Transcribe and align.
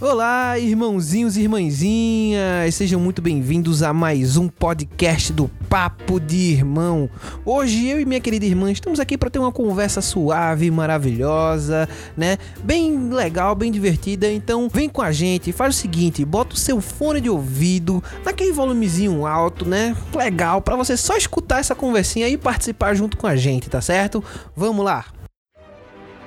Olá, 0.00 0.56
irmãozinhos 0.56 1.36
e 1.36 1.40
irmãzinhas, 1.40 2.72
sejam 2.74 3.00
muito 3.00 3.20
bem-vindos 3.20 3.82
a 3.82 3.92
mais 3.92 4.36
um 4.36 4.46
podcast 4.46 5.32
do 5.32 5.48
Papo 5.68 6.20
de 6.20 6.36
Irmão. 6.36 7.10
Hoje 7.44 7.88
eu 7.88 8.00
e 8.00 8.04
minha 8.04 8.20
querida 8.20 8.46
irmã 8.46 8.70
estamos 8.70 9.00
aqui 9.00 9.18
para 9.18 9.28
ter 9.28 9.40
uma 9.40 9.50
conversa 9.50 10.00
suave, 10.00 10.70
maravilhosa, 10.70 11.88
né? 12.16 12.38
Bem 12.62 13.10
legal, 13.10 13.56
bem 13.56 13.72
divertida. 13.72 14.30
Então, 14.30 14.68
vem 14.68 14.88
com 14.88 15.02
a 15.02 15.10
gente, 15.10 15.50
faz 15.50 15.74
o 15.74 15.78
seguinte, 15.78 16.24
bota 16.24 16.54
o 16.54 16.58
seu 16.58 16.80
fone 16.80 17.20
de 17.20 17.28
ouvido 17.28 18.02
naquele 18.24 18.52
volumezinho 18.52 19.26
alto, 19.26 19.64
né? 19.64 19.96
Legal 20.14 20.62
para 20.62 20.76
você 20.76 20.96
só 20.96 21.16
escutar 21.16 21.58
essa 21.58 21.74
conversinha 21.74 22.28
e 22.28 22.36
participar 22.36 22.94
junto 22.94 23.16
com 23.16 23.26
a 23.26 23.34
gente, 23.34 23.68
tá 23.68 23.80
certo? 23.80 24.22
Vamos 24.54 24.84
lá. 24.84 25.06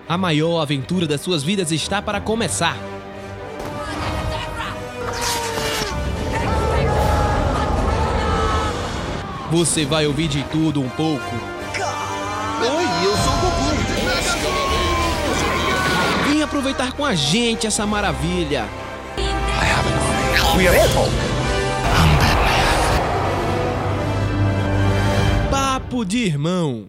A 0.10 0.18
maior 0.18 0.60
aventura 0.60 1.08
das 1.08 1.22
suas 1.22 1.42
vidas 1.42 1.72
está 1.72 2.02
para 2.02 2.20
começar. 2.20 2.76
Você 9.52 9.86
vai 9.86 10.08
ouvir 10.08 10.30
de 10.30 10.42
tudo 10.46 10.82
um 10.82 10.88
pouco. 10.88 11.36
Oi, 12.62 12.86
eu 13.06 13.18
sou 13.18 13.34
o 13.34 13.38
Goku. 13.42 13.76
Vem 16.30 16.42
aproveitar 16.42 16.94
com 16.94 17.04
a 17.04 17.14
gente 17.14 17.68
essa 17.68 17.86
maravilha. 17.86 18.64
We 20.56 20.70
are 20.70 20.80
Apple. 20.80 21.12
Papo 25.52 26.06
de 26.06 26.20
irmão. 26.20 26.86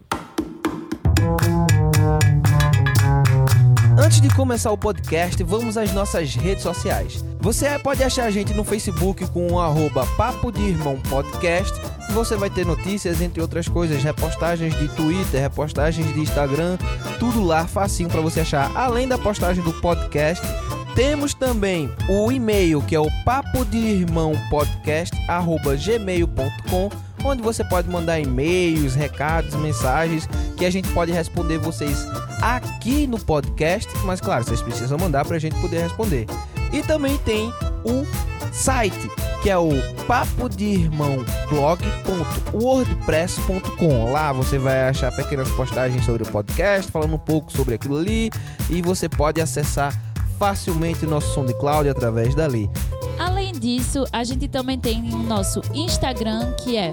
Antes 3.99 4.21
de 4.21 4.33
começar 4.33 4.71
o 4.71 4.79
podcast, 4.79 5.43
vamos 5.43 5.77
às 5.77 5.93
nossas 5.93 6.37
redes 6.37 6.63
sociais. 6.63 7.25
Você 7.41 7.77
pode 7.81 8.05
achar 8.05 8.27
a 8.27 8.31
gente 8.31 8.55
no 8.55 8.63
Facebook 8.63 9.27
com 9.33 9.49
o 9.49 9.61
arroba 9.61 10.07
Papo 10.17 10.53
de 10.53 10.63
Irmão 10.63 10.97
Podcast. 11.11 11.73
Você 12.13 12.37
vai 12.37 12.51
ter 12.51 12.67
notícias, 12.67 13.21
entre 13.23 13.41
outras 13.41 13.67
coisas, 13.67 14.03
repostagens 14.03 14.79
de 14.79 14.87
Twitter, 14.89 15.41
repostagens 15.41 16.13
de 16.13 16.21
Instagram, 16.21 16.77
tudo 17.19 17.43
lá 17.43 17.67
facinho 17.67 18.09
para 18.09 18.21
você 18.21 18.41
achar. 18.41 18.71
Além 18.77 19.09
da 19.09 19.17
postagem 19.17 19.65
do 19.65 19.73
podcast, 19.81 20.47
temos 20.95 21.33
também 21.33 21.91
o 22.09 22.31
e-mail 22.31 22.83
que 22.83 22.95
é 22.95 23.01
o 23.01 23.09
papo 23.25 23.65
de 23.65 23.79
irmão 23.79 24.35
podcast 24.51 25.17
gmail.com 25.85 26.91
onde 27.25 27.43
você 27.43 27.65
pode 27.65 27.89
mandar 27.89 28.21
e-mails, 28.21 28.95
recados, 28.95 29.55
mensagens 29.55 30.29
que 30.57 30.67
a 30.67 30.71
gente 30.71 30.89
pode 30.89 31.13
responder 31.13 31.59
vocês 31.59 32.07
aqui 32.41 33.07
no 33.07 33.19
podcast, 33.19 33.89
mas 34.05 34.21
claro, 34.21 34.45
vocês 34.45 34.61
precisam 34.61 34.99
mandar 34.99 35.25
para 35.25 35.37
a 35.37 35.41
gente 35.41 35.59
poder 35.61 35.81
responder. 35.81 36.27
E 36.73 36.83
também 36.83 37.17
tem 37.19 37.53
o 37.85 38.05
site 38.53 39.09
que 39.43 39.51
é 39.51 39.59
o 39.59 39.71
papo 40.07 40.49
de 40.49 40.67
irmão 40.67 41.25
blog.wordpress.com. 41.51 44.13
Lá 44.13 44.33
você 44.33 44.57
vai 44.57 44.89
achar 44.89 45.11
pequenas 45.11 45.51
postagens 45.51 46.05
sobre 46.05 46.23
o 46.23 46.27
podcast, 46.27 46.93
falando 46.93 47.15
um 47.15 47.19
pouco 47.19 47.51
sobre 47.51 47.75
aquilo 47.75 47.99
ali, 47.99 48.31
e 48.71 48.81
você 48.81 49.09
pode 49.09 49.41
acessar 49.41 49.93
facilmente 50.43 51.07
nosso 51.07 51.33
SoundCloud 51.35 51.89
através 51.89 52.35
dali. 52.35 52.69
Além 53.17 53.53
disso, 53.53 54.05
a 54.13 54.25
gente 54.25 54.49
também 54.49 54.77
tem 54.77 55.01
o 55.15 55.19
nosso 55.19 55.61
Instagram, 55.73 56.53
que 56.55 56.77
é 56.77 56.91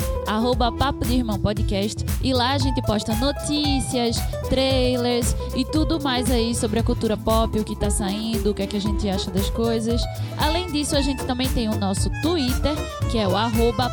Papo 0.78 1.03
de 1.03 1.16
Irmão 1.16 1.39
Podcast. 1.39 2.05
E 2.22 2.31
lá 2.31 2.52
a 2.52 2.58
gente 2.59 2.80
posta 2.83 3.16
notícias, 3.16 4.17
trailers 4.50 5.36
e 5.55 5.66
tudo 5.66 6.00
mais 6.00 6.30
aí 6.30 6.53
sobre 6.53 6.77
a 6.77 6.83
cultura 6.83 7.17
pop, 7.17 7.59
o 7.59 7.64
que 7.64 7.75
tá 7.75 7.89
saindo, 7.89 8.52
o 8.52 8.53
que 8.53 8.61
é 8.61 8.67
que 8.67 8.77
a 8.77 8.81
gente 8.81 9.09
acha 9.09 9.31
das 9.31 9.50
coisas. 9.50 10.00
Além 10.38 10.72
disso, 10.72 10.95
a 10.95 11.02
gente 11.02 11.25
também 11.25 11.50
tem 11.50 11.70
o 11.70 11.75
nosso 11.75 12.08
Twitter, 12.22 12.75
que 13.09 13.17
é 13.17 13.27
o 13.27 13.31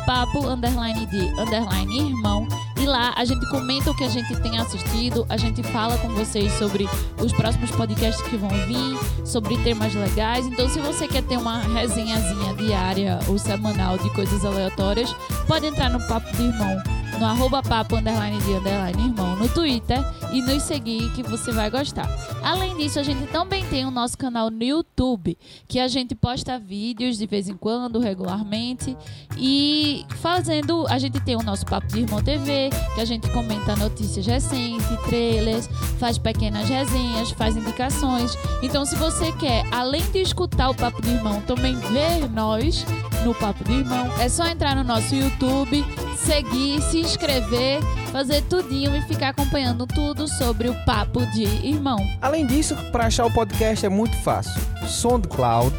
papo 0.05 0.47
underline 0.47 1.03
de 1.07 1.41
underline 1.41 1.97
irmão. 1.97 2.47
E 2.79 2.85
lá 2.85 3.13
a 3.15 3.25
gente 3.25 3.47
comenta 3.49 3.89
o 3.89 3.95
que 3.95 4.03
a 4.03 4.09
gente 4.09 4.35
tem 4.41 4.57
assistido, 4.59 5.25
a 5.29 5.37
gente 5.37 5.63
fala 5.63 5.97
com 5.97 6.09
vocês 6.09 6.51
sobre 6.53 6.87
os 7.19 7.33
próximos 7.33 7.71
podcasts 7.71 8.21
que 8.27 8.37
vão 8.37 8.49
vir, 8.49 9.25
sobre 9.25 9.57
temas 9.57 9.93
legais. 9.95 10.45
Então, 10.45 10.69
se 10.69 10.79
você 10.79 11.07
quer 11.07 11.23
ter 11.23 11.37
uma 11.37 11.59
resenhazinha 11.59 12.53
diária 12.53 13.19
ou 13.27 13.37
semanal 13.37 13.97
de 13.97 14.09
coisas 14.11 14.45
aleatórias, 14.45 15.13
pode 15.47 15.65
entrar 15.65 15.89
no 15.89 15.99
Papo 16.07 16.31
de 16.37 16.43
Irmão, 16.43 16.81
no 17.19 17.25
arroba 17.25 17.63
papo 17.63 17.95
underline 17.95 18.39
de 18.39 18.53
underline 18.53 19.07
irmão 19.07 19.35
no 19.35 19.49
Twitter 19.49 19.97
e 20.31 20.41
nos 20.41 20.63
seguir 20.63 21.11
que 21.13 21.23
você 21.23 21.51
vai 21.51 21.69
gostar. 21.69 22.07
Além 22.43 22.75
disso, 22.77 22.99
a 22.99 23.03
gente 23.03 23.27
também 23.27 23.65
tem 23.65 23.85
o 23.85 23.91
nosso 23.91 24.17
canal 24.17 24.49
no 24.49 24.63
YouTube, 24.63 25.37
que 25.67 25.79
a 25.79 25.87
gente 25.87 26.13
posta 26.15 26.59
vídeos 26.59 27.17
de 27.17 27.25
vez 27.25 27.47
em 27.47 27.55
quando, 27.55 27.99
regularmente, 27.99 28.95
e 29.37 30.05
fazendo, 30.21 30.85
a 30.87 30.97
gente 30.99 31.19
tem 31.19 31.35
o 31.35 31.43
nosso 31.43 31.65
Papo 31.65 31.87
de 31.87 32.01
Irmão 32.01 32.21
TV, 32.21 32.69
que 32.95 33.01
a 33.01 33.05
gente 33.05 33.29
comenta 33.31 33.75
notícias 33.75 34.25
recentes, 34.25 34.85
trailers, 35.07 35.67
faz 35.99 36.17
pequenas 36.17 36.67
resenhas, 36.69 37.31
faz 37.31 37.55
indicações. 37.55 38.37
Então, 38.61 38.85
se 38.85 38.95
você 38.95 39.31
quer, 39.33 39.65
além 39.71 40.03
de 40.11 40.19
escutar 40.19 40.69
o 40.69 40.75
Papo 40.75 41.01
de 41.01 41.09
Irmão, 41.09 41.41
também 41.41 41.75
ver 41.75 42.29
nós 42.29 42.85
no 43.23 43.33
Papo 43.33 43.63
de 43.63 43.73
Irmão, 43.73 44.07
é 44.19 44.29
só 44.29 44.45
entrar 44.45 44.75
no 44.75 44.83
nosso 44.83 45.15
YouTube, 45.15 45.85
seguir, 46.27 46.81
se 46.81 46.99
inscrever, 46.99 47.81
fazer 48.11 48.41
tudinho 48.43 48.93
e 48.93 49.01
ficar 49.03 49.29
acompanhando 49.29 49.87
tudo 49.87 50.27
sobre 50.27 50.67
o 50.67 50.75
Papo 50.85 51.25
de 51.27 51.43
Irmão. 51.43 51.97
Além 52.21 52.45
disso, 52.45 52.75
para 52.91 53.05
achar 53.05 53.25
o 53.25 53.31
podcast 53.31 53.85
é 53.85 53.89
muito 53.89 54.15
fácil. 54.17 54.61
SoundCloud, 54.85 55.73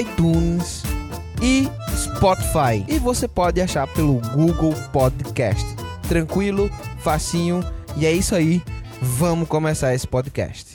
iTunes 0.00 0.84
e 1.42 1.68
Spotify. 1.96 2.84
E 2.86 3.00
você 3.00 3.26
pode 3.26 3.60
achar 3.60 3.88
pelo 3.88 4.20
Google 4.30 4.74
Podcast. 4.92 5.66
Tranquilo, 6.08 6.70
facinho. 6.98 7.64
E 7.96 8.06
é 8.06 8.12
isso 8.12 8.36
aí. 8.36 8.62
Vamos 9.00 9.48
começar 9.48 9.92
esse 9.92 10.06
podcast. 10.06 10.71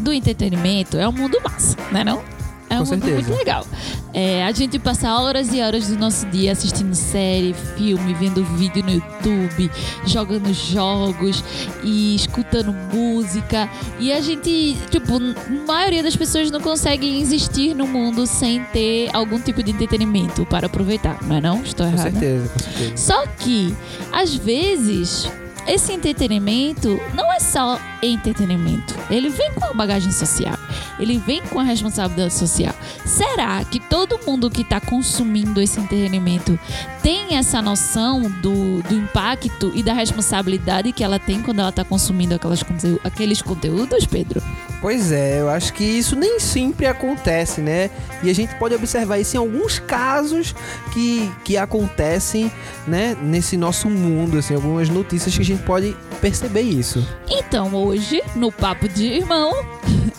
Do 0.00 0.12
entretenimento 0.12 0.96
é 0.96 1.08
um 1.08 1.12
mundo 1.12 1.38
massa, 1.42 1.76
né 1.92 2.04
não? 2.04 2.22
É 2.70 2.76
um 2.80 2.84
Com 2.84 2.92
mundo 2.92 3.04
certeza. 3.04 3.28
muito 3.28 3.38
legal. 3.38 3.66
É, 4.14 4.42
a 4.44 4.50
gente 4.50 4.78
passa 4.78 5.12
horas 5.14 5.52
e 5.52 5.60
horas 5.60 5.88
do 5.88 5.98
nosso 5.98 6.24
dia 6.26 6.52
assistindo 6.52 6.94
série, 6.94 7.54
filme, 7.76 8.14
vendo 8.14 8.42
vídeo 8.42 8.82
no 8.82 8.90
YouTube, 8.90 9.70
jogando 10.06 10.52
jogos 10.52 11.44
e 11.82 12.16
escutando 12.16 12.72
música. 12.72 13.68
E 14.00 14.10
a 14.12 14.20
gente, 14.20 14.76
tipo, 14.90 15.16
a 15.16 15.66
maioria 15.66 16.02
das 16.02 16.16
pessoas 16.16 16.50
não 16.50 16.60
consegue 16.60 17.20
existir 17.20 17.74
no 17.74 17.86
mundo 17.86 18.26
sem 18.26 18.64
ter 18.72 19.10
algum 19.12 19.38
tipo 19.38 19.62
de 19.62 19.70
entretenimento 19.70 20.46
para 20.46 20.66
aproveitar, 20.66 21.18
não 21.22 21.36
é 21.36 21.40
não? 21.42 21.62
Estou 21.62 21.86
Com 21.86 21.92
errada? 21.92 22.10
certeza, 22.10 22.48
com 22.48 22.58
certeza. 22.60 22.96
Só 22.96 23.26
que, 23.38 23.76
às 24.10 24.34
vezes, 24.34 25.28
esse 25.66 25.92
entretenimento 25.92 27.00
não 27.14 27.32
é 27.32 27.40
só 27.40 27.78
entretenimento. 28.02 28.94
Ele 29.10 29.30
vem 29.30 29.52
com 29.54 29.64
a 29.64 29.72
bagagem 29.72 30.12
social. 30.12 30.56
Ele 30.98 31.18
vem 31.18 31.42
com 31.46 31.58
a 31.58 31.62
responsabilidade 31.62 32.34
social. 32.34 32.74
Será 33.04 33.64
que 33.64 33.80
todo 33.94 34.18
mundo 34.26 34.50
que 34.50 34.62
está 34.62 34.80
consumindo 34.80 35.60
esse 35.60 35.78
entretenimento 35.78 36.58
tem 37.00 37.36
essa 37.36 37.62
noção 37.62 38.22
do, 38.22 38.82
do 38.82 38.92
impacto 38.92 39.70
e 39.72 39.84
da 39.84 39.92
responsabilidade 39.92 40.90
que 40.90 41.04
ela 41.04 41.20
tem 41.20 41.40
quando 41.40 41.60
ela 41.60 41.68
está 41.68 41.84
consumindo 41.84 42.34
aquelas, 42.34 42.64
aqueles 43.04 43.40
conteúdos, 43.40 44.04
Pedro? 44.04 44.42
Pois 44.80 45.12
é, 45.12 45.40
eu 45.40 45.48
acho 45.48 45.72
que 45.74 45.84
isso 45.84 46.16
nem 46.16 46.40
sempre 46.40 46.86
acontece, 46.86 47.60
né? 47.60 47.88
E 48.20 48.28
a 48.28 48.34
gente 48.34 48.56
pode 48.56 48.74
observar 48.74 49.18
isso 49.18 49.36
em 49.36 49.38
alguns 49.38 49.78
casos 49.78 50.56
que, 50.92 51.30
que 51.44 51.56
acontecem, 51.56 52.50
né, 52.88 53.16
nesse 53.22 53.56
nosso 53.56 53.88
mundo, 53.88 54.38
assim, 54.38 54.56
algumas 54.56 54.88
notícias 54.88 55.36
que 55.36 55.42
a 55.42 55.44
gente 55.44 55.62
pode 55.62 55.96
perceber 56.20 56.62
isso. 56.62 57.06
Então, 57.28 57.72
hoje, 57.72 58.20
no 58.34 58.50
Papo 58.50 58.88
de 58.88 59.04
Irmão, 59.04 59.54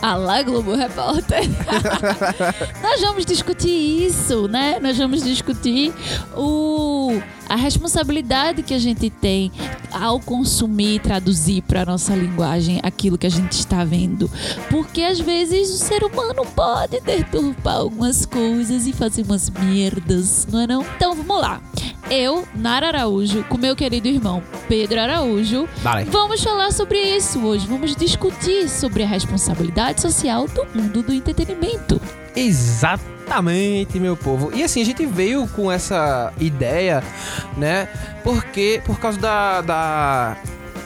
a 0.01 0.15
lá 0.15 0.41
Globo 0.43 0.75
Repórter, 0.75 1.43
nós 2.81 3.01
vamos 3.01 3.25
discutir 3.25 4.05
isso, 4.05 4.47
né? 4.47 4.79
Nós 4.81 4.97
vamos 4.97 5.23
discutir 5.23 5.93
o, 6.35 7.19
a 7.47 7.55
responsabilidade 7.55 8.63
que 8.63 8.73
a 8.73 8.79
gente 8.79 9.09
tem 9.09 9.51
ao 9.91 10.19
consumir 10.19 10.95
e 10.95 10.99
traduzir 10.99 11.61
para 11.61 11.85
nossa 11.85 12.15
linguagem 12.15 12.79
aquilo 12.83 13.17
que 13.17 13.27
a 13.27 13.29
gente 13.29 13.53
está 13.53 13.83
vendo. 13.83 14.29
Porque 14.69 15.01
às 15.01 15.19
vezes 15.19 15.69
o 15.69 15.77
ser 15.77 16.03
humano 16.03 16.45
pode 16.55 16.99
deturpar 17.01 17.77
algumas 17.77 18.25
coisas 18.25 18.87
e 18.87 18.93
fazer 18.93 19.23
umas 19.23 19.49
merdas, 19.49 20.47
não 20.51 20.59
é 20.61 20.67
não? 20.67 20.85
Então 20.95 21.15
vamos 21.15 21.41
lá. 21.41 21.61
Eu, 22.09 22.47
Nara 22.53 22.87
Araújo, 22.87 23.43
com 23.45 23.57
meu 23.57 23.75
querido 23.75 24.07
irmão 24.07 24.43
Pedro 24.67 24.99
Araújo, 24.99 25.67
Dale. 25.83 26.09
Vamos 26.09 26.43
falar 26.43 26.71
sobre 26.71 26.99
isso 26.99 27.39
hoje. 27.39 27.65
Vamos 27.65 27.95
discutir 27.95 28.69
sobre 28.69 29.03
a 29.03 29.07
responsabilidade 29.07 30.01
social 30.01 30.47
do 30.47 30.65
mundo 30.73 31.01
do 31.01 31.13
entretenimento. 31.13 31.99
Exatamente, 33.25 33.99
meu 33.99 34.15
povo. 34.15 34.51
E 34.53 34.63
assim, 34.63 34.81
a 34.81 34.85
gente 34.85 35.05
veio 35.05 35.47
com 35.47 35.71
essa 35.71 36.31
ideia, 36.39 37.03
né? 37.57 37.87
Porque, 38.23 38.81
por 38.85 38.99
causa 38.99 39.19
da, 39.19 39.61
da, 39.61 40.37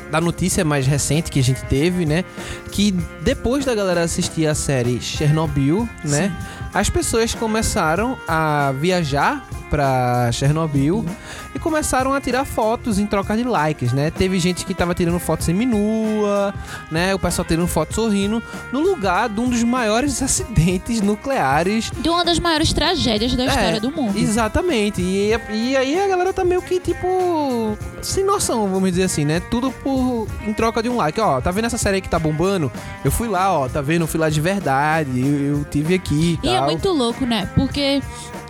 da 0.10 0.22
notícia 0.22 0.64
mais 0.64 0.88
recente 0.88 1.30
que 1.30 1.40
a 1.40 1.44
gente 1.44 1.64
teve, 1.66 2.06
né? 2.06 2.24
Que 2.72 2.92
depois 3.22 3.66
da 3.66 3.76
galera 3.76 4.02
assistir 4.02 4.48
a 4.48 4.56
série 4.56 5.02
Chernobyl, 5.02 5.88
né? 6.04 6.34
As 6.74 6.90
pessoas 6.90 7.34
começaram 7.34 8.18
a 8.28 8.74
viajar 8.80 9.46
pra 9.70 10.32
Chernobyl 10.32 11.06
e 11.54 11.60
começaram 11.60 12.14
a 12.14 12.20
tirar 12.20 12.44
fotos 12.44 13.00
em 13.00 13.06
troca 13.06 13.38
de 13.38 13.44
likes, 13.44 13.94
né? 13.94 14.12
Teve 14.12 14.40
gente 14.40 14.66
que 14.66 14.74
tava 14.74 14.94
tirando 14.94 15.20
fotos 15.20 15.46
seminua, 15.46 16.54
né? 16.92 17.14
O 17.14 17.20
pessoal 17.20 17.46
tirando 17.46 17.68
fotos 17.68 17.96
sorrindo 17.96 18.42
no 18.72 18.80
lugar 18.80 19.30
de 19.30 19.40
um 19.40 19.50
dos 19.50 19.64
maiores 19.64 20.22
acidentes 20.24 21.02
nucleares 21.02 21.92
De 22.00 22.10
uma 22.10 22.26
das 22.26 22.40
maiores 22.40 22.74
tragédias 22.74 23.36
da 23.36 23.46
história 23.46 23.78
é, 23.78 23.80
do 23.80 23.92
mundo. 23.92 24.18
Exatamente. 24.18 25.02
E, 25.02 25.32
e 25.52 25.78
aí 25.78 26.00
a 26.00 26.08
galera 26.08 26.34
tá 26.34 26.44
meio 26.44 26.62
que, 26.62 26.80
tipo, 26.80 27.78
sem 28.02 28.24
noção, 28.26 28.68
vamos 28.68 28.90
dizer 28.90 29.04
assim, 29.04 29.26
né? 29.26 29.40
Tudo 29.40 29.72
por 29.72 30.28
em 30.48 30.54
troca 30.54 30.82
de 30.82 30.90
um 30.90 30.98
like. 30.98 31.20
Ó, 31.20 31.40
tá 31.42 31.52
vendo 31.52 31.66
essa 31.66 31.78
série 31.78 31.96
aí 31.96 32.02
que 32.02 32.10
tá 32.10 32.18
bombando? 32.18 32.72
Eu 33.04 33.12
fui 33.12 33.28
lá, 33.28 33.54
ó, 33.54 33.70
tá 33.70 33.82
vendo? 33.82 34.02
Eu 34.02 34.08
fui 34.08 34.20
lá 34.20 34.30
de 34.30 34.42
verdade. 34.42 35.20
Eu, 35.20 35.58
eu 35.58 35.66
tive 35.66 35.94
aqui 35.94 36.40
e, 36.42 36.48
E 36.48 36.59
é 36.60 36.66
muito 36.66 36.90
louco, 36.90 37.26
né? 37.26 37.50
Porque 37.56 38.02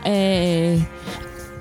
é, 0.04 0.78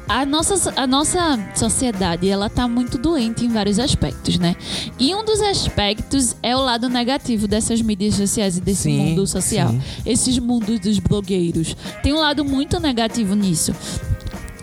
a, 0.08 0.24
nossa, 0.24 0.72
a 0.74 0.86
nossa 0.86 1.38
sociedade 1.54 2.28
ela 2.28 2.48
tá 2.48 2.66
muito 2.66 2.96
doente 2.96 3.44
em 3.44 3.48
vários 3.48 3.78
aspectos, 3.78 4.38
né? 4.38 4.56
E 4.98 5.14
um 5.14 5.24
dos 5.24 5.40
aspectos 5.40 6.34
é 6.42 6.56
o 6.56 6.60
lado 6.60 6.88
negativo 6.88 7.46
dessas 7.46 7.82
mídias 7.82 8.14
sociais 8.14 8.56
e 8.56 8.60
desse 8.60 8.84
Sim, 8.84 8.98
mundo 8.98 9.26
social. 9.26 9.68
sim. 9.68 9.82
Esses 10.06 10.38
mundos 10.38 10.80
dos 10.80 10.98
blogueiros. 10.98 11.76
Tem 12.02 12.12
um 12.12 12.20
lado 12.20 12.44
muito 12.44 12.80
negativo 12.80 13.34
nisso. 13.34 13.74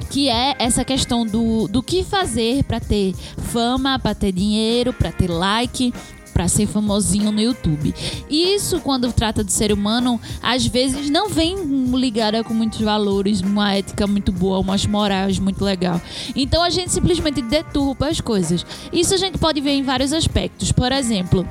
Que 0.10 0.30
é 0.30 0.56
essa 0.60 0.86
questão 0.86 1.26
do, 1.26 1.68
do 1.68 1.84
que 1.84 2.04
fazer 2.04 2.64
pra 2.64 2.80
ter 2.80 3.14
fama, 3.38 4.00
pra 4.00 4.16
ter 4.16 4.32
dinheiro, 4.32 4.94
pra 4.94 5.12
ter 5.12 5.30
like, 5.30 5.94
pra 6.36 6.50
ser 6.50 6.68
famosinho 6.68 7.32
no 7.32 7.40
YouTube. 7.40 7.96
E 8.30 8.54
isso, 8.56 8.82
quando 8.82 9.10
trata 9.14 9.42
de 9.42 9.54
ser 9.54 9.72
humano, 9.72 10.20
às 10.44 10.66
vezes 10.68 11.10
não 11.10 11.30
vem 11.30 11.56
ligada 11.96 12.44
com 12.44 12.54
muitos 12.54 12.82
valores, 12.82 13.40
uma 13.40 13.74
ética 13.74 14.06
muito 14.06 14.34
boa, 14.34 14.60
umas 14.60 14.86
morais 14.86 15.40
muito 15.40 15.64
legal. 15.64 16.02
Então 16.36 16.62
a 16.62 16.70
gente 16.70 16.92
simplesmente 16.92 17.42
deturpa 17.42 18.08
as 18.10 18.20
coisas. 18.20 18.66
Isso 18.92 19.14
a 19.14 19.18
gente 19.18 19.38
pode 19.38 19.62
ver 19.62 19.72
em 19.72 19.82
vários 19.84 20.12
aspectos. 20.12 20.74
Por 20.74 20.92
exemplo, 20.92 21.48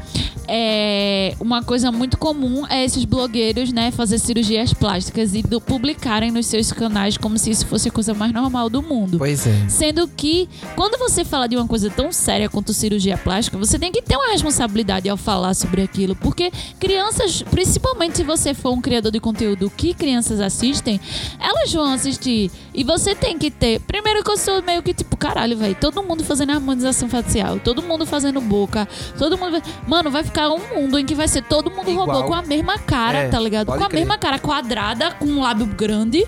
é, 0.47 1.35
uma 1.41 1.63
coisa 1.63 1.91
muito 1.91 2.19
comum 2.19 2.67
é 2.69 2.85
esses 2.85 3.07
blogueiros, 3.07 3.73
né, 3.73 3.91
fazer 3.91 4.19
cirurgias 4.19 4.75
plásticas 4.75 5.35
e 5.35 5.41
do- 5.41 5.63
publicarem 5.63 6.31
nos 6.31 6.45
seus 6.45 6.71
canais 6.71 7.17
como 7.17 7.39
se 7.39 7.51
isso 7.51 7.67
fosse 7.67 7.89
a 7.89 7.91
coisa 7.91 8.13
mais 8.13 8.35
normal 8.35 8.69
do 8.69 8.83
mundo. 8.83 9.17
Pois 9.17 9.47
é. 9.47 9.67
Sendo 9.67 10.07
que, 10.07 10.47
quando 10.77 10.99
você 10.99 11.25
fala 11.25 11.47
de 11.49 11.57
uma 11.57 11.67
coisa 11.67 11.89
tão 11.89 12.13
séria 12.13 12.51
quanto 12.51 12.75
cirurgia 12.75 13.17
plástica, 13.17 13.57
você 13.57 13.79
tem 13.79 13.91
que 13.91 14.03
ter 14.03 14.15
uma 14.17 14.31
responsabilidade 14.31 14.74
ao 15.11 15.17
falar 15.17 15.55
sobre 15.55 15.83
aquilo. 15.83 16.17
Porque 16.17 16.51
crianças, 16.79 17.43
principalmente 17.43 18.17
se 18.17 18.25
você 18.25 18.53
for 18.55 18.73
um 18.73 18.81
criador 18.81 19.13
de 19.13 19.21
conteúdo 19.21 19.71
que 19.77 19.95
crianças 19.95 20.41
assistem, 20.41 21.01
elas 21.41 21.73
vão 21.73 21.93
assistir. 21.93 22.51
E 22.75 22.83
você 22.85 23.15
tem 23.15 23.39
que 23.39 23.51
ter. 23.51 23.81
Primeiro 23.81 24.23
que 24.25 24.31
eu 24.31 24.37
sou 24.37 24.63
meio 24.63 24.83
que 24.83 24.93
tipo, 24.93 25.17
caralho, 25.17 25.57
velho. 25.57 25.77
Todo 25.81 26.03
mundo 26.03 26.25
fazendo 26.25 26.51
harmonização 26.51 27.09
facial, 27.09 27.59
todo 27.61 27.83
mundo 27.83 28.05
fazendo 28.07 28.41
boca, 28.41 28.89
todo 29.19 29.39
mundo. 29.39 29.63
Mano, 29.87 30.11
vai 30.11 30.25
ficar 30.25 30.51
um 30.51 30.61
mundo 30.75 30.99
em 30.99 31.05
que 31.07 31.15
vai 31.15 31.29
ser 31.29 31.43
todo 31.43 31.71
mundo 31.71 31.91
Igual. 31.91 32.07
robô 32.07 32.25
com 32.25 32.35
a 32.35 32.43
mesma 32.43 32.79
cara, 32.79 33.19
É, 33.19 33.29
tá 33.29 33.39
ligado? 33.39 33.67
Com 33.67 33.73
a 33.75 33.89
crer. 33.89 34.01
mesma 34.01 34.19
cara 34.19 34.39
quadrada, 34.39 35.13
com 35.13 35.27
um 35.27 35.41
lábio 35.41 35.67
grande, 35.67 36.27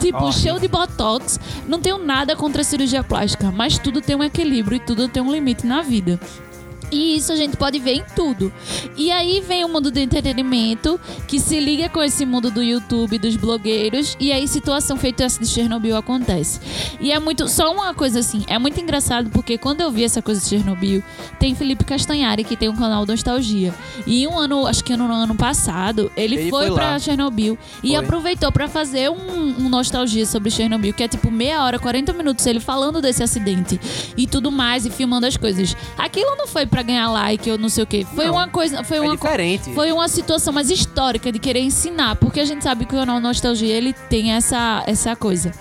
tipo, 0.00 0.18
Horrível. 0.18 0.32
cheio 0.32 0.60
de 0.60 0.68
botox. 0.68 1.38
Não 1.66 1.80
tenho 1.80 1.98
nada 1.98 2.34
contra 2.36 2.62
a 2.62 2.64
cirurgia 2.64 3.02
plástica, 3.02 3.50
mas 3.50 3.78
tudo 3.78 4.00
tem 4.00 4.16
um 4.16 4.22
equilíbrio 4.24 4.76
e 4.76 4.80
tudo 4.80 5.08
tem 5.08 5.22
um 5.22 5.30
limite 5.32 5.66
na 5.66 5.82
vida. 5.82 6.18
E 6.90 7.16
isso 7.16 7.32
a 7.32 7.36
gente 7.36 7.56
pode 7.56 7.78
ver 7.78 7.94
em 7.94 8.04
tudo. 8.16 8.52
E 8.96 9.10
aí 9.10 9.40
vem 9.40 9.64
o 9.64 9.68
mundo 9.68 9.90
do 9.90 9.98
entretenimento, 9.98 10.98
que 11.26 11.38
se 11.38 11.60
liga 11.60 11.88
com 11.88 12.02
esse 12.02 12.24
mundo 12.24 12.50
do 12.50 12.62
YouTube, 12.62 13.18
dos 13.18 13.36
blogueiros, 13.36 14.16
e 14.18 14.32
aí 14.32 14.48
situação 14.48 14.96
feita 14.96 15.24
essa 15.24 15.40
de 15.40 15.46
Chernobyl 15.46 15.96
acontece. 15.96 16.60
E 17.00 17.12
é 17.12 17.18
muito. 17.18 17.46
Só 17.48 17.72
uma 17.72 17.92
coisa 17.92 18.20
assim, 18.20 18.44
é 18.48 18.58
muito 18.58 18.80
engraçado 18.80 19.30
porque 19.30 19.58
quando 19.58 19.80
eu 19.80 19.90
vi 19.90 20.04
essa 20.04 20.22
coisa 20.22 20.40
de 20.40 20.46
Chernobyl, 20.46 21.02
tem 21.38 21.54
Felipe 21.54 21.84
Castanhari, 21.84 22.42
que 22.44 22.56
tem 22.56 22.68
um 22.68 22.76
canal 22.76 23.04
Nostalgia. 23.06 23.74
E 24.06 24.26
um 24.26 24.38
ano, 24.38 24.66
acho 24.66 24.82
que 24.82 24.96
no 24.96 25.12
ano 25.12 25.34
passado, 25.34 26.10
ele, 26.16 26.36
Ele 26.36 26.50
foi, 26.50 26.66
foi 26.68 26.74
pra 26.74 26.90
lá. 26.92 26.98
Chernobyl 26.98 27.58
e 27.82 27.88
Foi. 27.88 27.96
aproveitou 27.96 28.50
pra 28.50 28.68
fazer 28.68 29.10
um, 29.10 29.54
um 29.58 29.68
Nostalgia 29.68 30.24
sobre 30.24 30.50
Chernobyl, 30.50 30.94
que 30.94 31.02
é 31.02 31.08
tipo 31.08 31.30
meia 31.30 31.62
hora, 31.64 31.78
40 31.78 32.12
minutos, 32.12 32.46
ele 32.46 32.60
falando 32.60 33.00
desse 33.00 33.22
acidente 33.22 33.78
e 34.16 34.26
tudo 34.26 34.50
mais, 34.50 34.86
e 34.86 34.90
filmando 34.90 35.26
as 35.26 35.36
coisas. 35.36 35.76
Aquilo 35.96 36.34
não 36.36 36.46
foi 36.46 36.66
pra 36.68 36.82
ganhar 36.82 37.10
like 37.10 37.50
ou 37.50 37.58
não 37.58 37.68
sei 37.68 37.84
o 37.84 37.86
quê. 37.86 38.06
Foi 38.14 38.26
Não. 38.26 38.34
uma 38.34 38.48
coisa. 38.48 38.84
Foi 38.84 38.98
É 38.98 39.00
uma, 39.00 39.16
diferente. 39.16 39.72
foi 39.74 39.90
uma 39.92 40.08
situação 40.08 40.52
mais 40.52 40.70
histórica 40.70 41.30
de 41.32 41.38
querer 41.38 41.60
ensinar, 41.60 42.16
porque 42.16 42.40
a 42.40 42.44
gente 42.44 42.62
sabe 42.62 42.84
que 42.84 42.94
o 42.94 42.98
canal 42.98 43.20
Nostalgia 43.20 43.74
ele 43.74 43.92
tem 44.08 44.32
essa, 44.32 44.82
essa 44.86 45.14
coisa. 45.16 45.52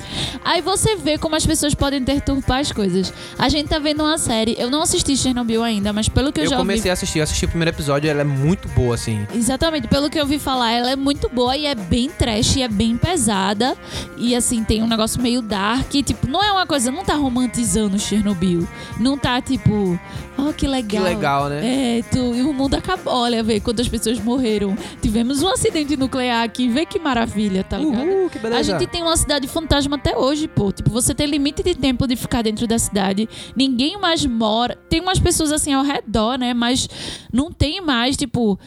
Aí 0.43 0.61
você 0.61 0.95
vê 0.95 1.17
como 1.17 1.35
as 1.35 1.45
pessoas 1.45 1.73
podem 1.73 2.01
deturpar 2.01 2.59
as 2.59 2.71
coisas. 2.71 3.13
A 3.37 3.49
gente 3.49 3.67
tá 3.69 3.79
vendo 3.79 4.01
uma 4.03 4.17
série, 4.17 4.55
eu 4.57 4.69
não 4.69 4.81
assisti 4.81 5.15
Chernobyl 5.17 5.63
ainda, 5.63 5.91
mas 5.93 6.07
pelo 6.09 6.31
que 6.31 6.39
eu, 6.41 6.45
Eu 6.45 6.49
já 6.51 6.57
comecei 6.57 6.81
ouvi. 6.81 6.89
a 6.89 6.93
assistir, 6.93 7.19
eu 7.19 7.23
assisti 7.23 7.45
o 7.45 7.49
primeiro 7.49 7.71
episódio, 7.71 8.09
ela 8.09 8.21
é 8.21 8.25
muito 8.25 8.67
boa, 8.69 8.95
assim. 8.95 9.25
Exatamente, 9.33 9.87
pelo 9.87 10.09
que 10.09 10.17
eu 10.17 10.23
ouvi 10.23 10.39
falar, 10.39 10.71
ela 10.71 10.91
é 10.91 10.95
muito 10.95 11.29
boa 11.29 11.55
e 11.55 11.65
é 11.65 11.75
bem 11.75 12.09
trash, 12.09 12.55
e 12.57 12.61
é 12.63 12.67
bem 12.67 12.97
pesada. 12.97 13.75
E 14.17 14.35
assim, 14.35 14.63
tem 14.63 14.81
um 14.83 14.87
negócio 14.87 15.21
meio 15.21 15.41
dark. 15.41 15.89
Tipo, 15.91 16.27
não 16.27 16.43
é 16.43 16.51
uma 16.51 16.65
coisa, 16.65 16.91
não 16.91 17.03
tá 17.03 17.13
romantizando 17.15 17.97
Chernobyl. 17.99 18.67
Não 18.99 19.17
tá 19.17 19.41
tipo, 19.41 19.99
oh, 20.37 20.53
que 20.53 20.67
legal. 20.67 20.96
Que 20.97 21.03
legal, 21.03 21.49
né? 21.49 21.99
É, 21.99 22.03
tu, 22.03 22.35
e 22.35 22.41
o 22.41 22.53
mundo 22.53 22.75
acabou. 22.75 23.13
Olha, 23.13 23.43
vê 23.43 23.59
quantas 23.59 23.87
pessoas 23.87 24.19
morreram. 24.19 24.75
Tivemos 25.01 25.41
um 25.41 25.47
acidente 25.47 25.95
nuclear 25.95 26.43
aqui, 26.43 26.67
vê 26.67 26.85
que 26.85 26.99
maravilha, 26.99 27.63
tá 27.63 27.77
ligado? 27.77 28.07
Uhul, 28.07 28.29
que 28.29 28.37
A 28.37 28.41
beleza. 28.41 28.79
gente 28.79 28.89
tem 28.89 29.01
uma 29.03 29.15
cidade 29.17 29.47
fantasma 29.47 29.95
até 29.95 30.17
hoje, 30.17 30.47
pô. 30.47 30.71
Tipo, 30.71 30.89
você 30.89 31.13
tem 31.13 31.27
limite 31.27 31.63
de 31.63 31.75
tempo 31.75 32.07
de 32.07 32.15
ficar 32.15 32.41
dentro 32.41 32.67
da 32.67 32.79
cidade. 32.79 33.27
Ninguém 33.55 33.97
mais 33.99 34.25
mora. 34.25 34.77
Tem 34.89 34.99
umas 35.01 35.19
pessoas 35.19 35.51
assim 35.51 35.73
ao 35.73 35.83
redor, 35.83 36.37
né? 36.37 36.53
Mas 36.53 36.87
não 37.31 37.51
tem 37.51 37.81
mais, 37.81 38.17
tipo. 38.17 38.59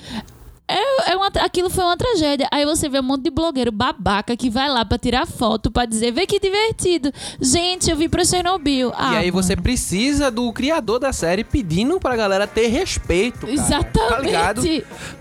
É, 0.71 1.13
é 1.13 1.17
uma, 1.17 1.27
aquilo 1.29 1.69
foi 1.71 1.85
uma 1.85 1.97
tragédia. 1.97 2.47
Aí 2.51 2.65
você 2.65 2.89
vê 2.89 3.01
um 3.01 3.03
monte 3.03 3.25
de 3.25 3.31
blogueiro 3.31 3.73
babaca 3.73 4.37
que 4.37 4.49
vai 4.49 4.69
lá 4.69 4.85
pra 4.85 4.99
tirar 4.99 5.27
foto, 5.27 5.71
pra 5.71 5.85
dizer, 5.85 6.13
vê 6.13 6.27
que 6.27 6.39
divertido. 6.39 7.13
Gente, 7.41 7.91
eu 7.91 7.97
vim 7.97 8.09
pra 8.09 8.25
Chernobyl. 8.25 8.93
Ah, 8.97 9.15
e 9.15 9.17
aí 9.19 9.31
você 9.31 9.55
mano. 9.55 9.63
precisa 9.63 10.31
do 10.31 10.53
criador 10.53 10.99
da 10.99 11.13
série 11.13 11.43
pedindo 11.45 11.99
pra 11.99 12.15
galera 12.17 12.47
ter 12.47 12.69
respeito. 12.69 13.41
Cara, 13.41 13.53
Exatamente. 13.53 14.11
Tá 14.11 14.21
ligado? 14.21 14.63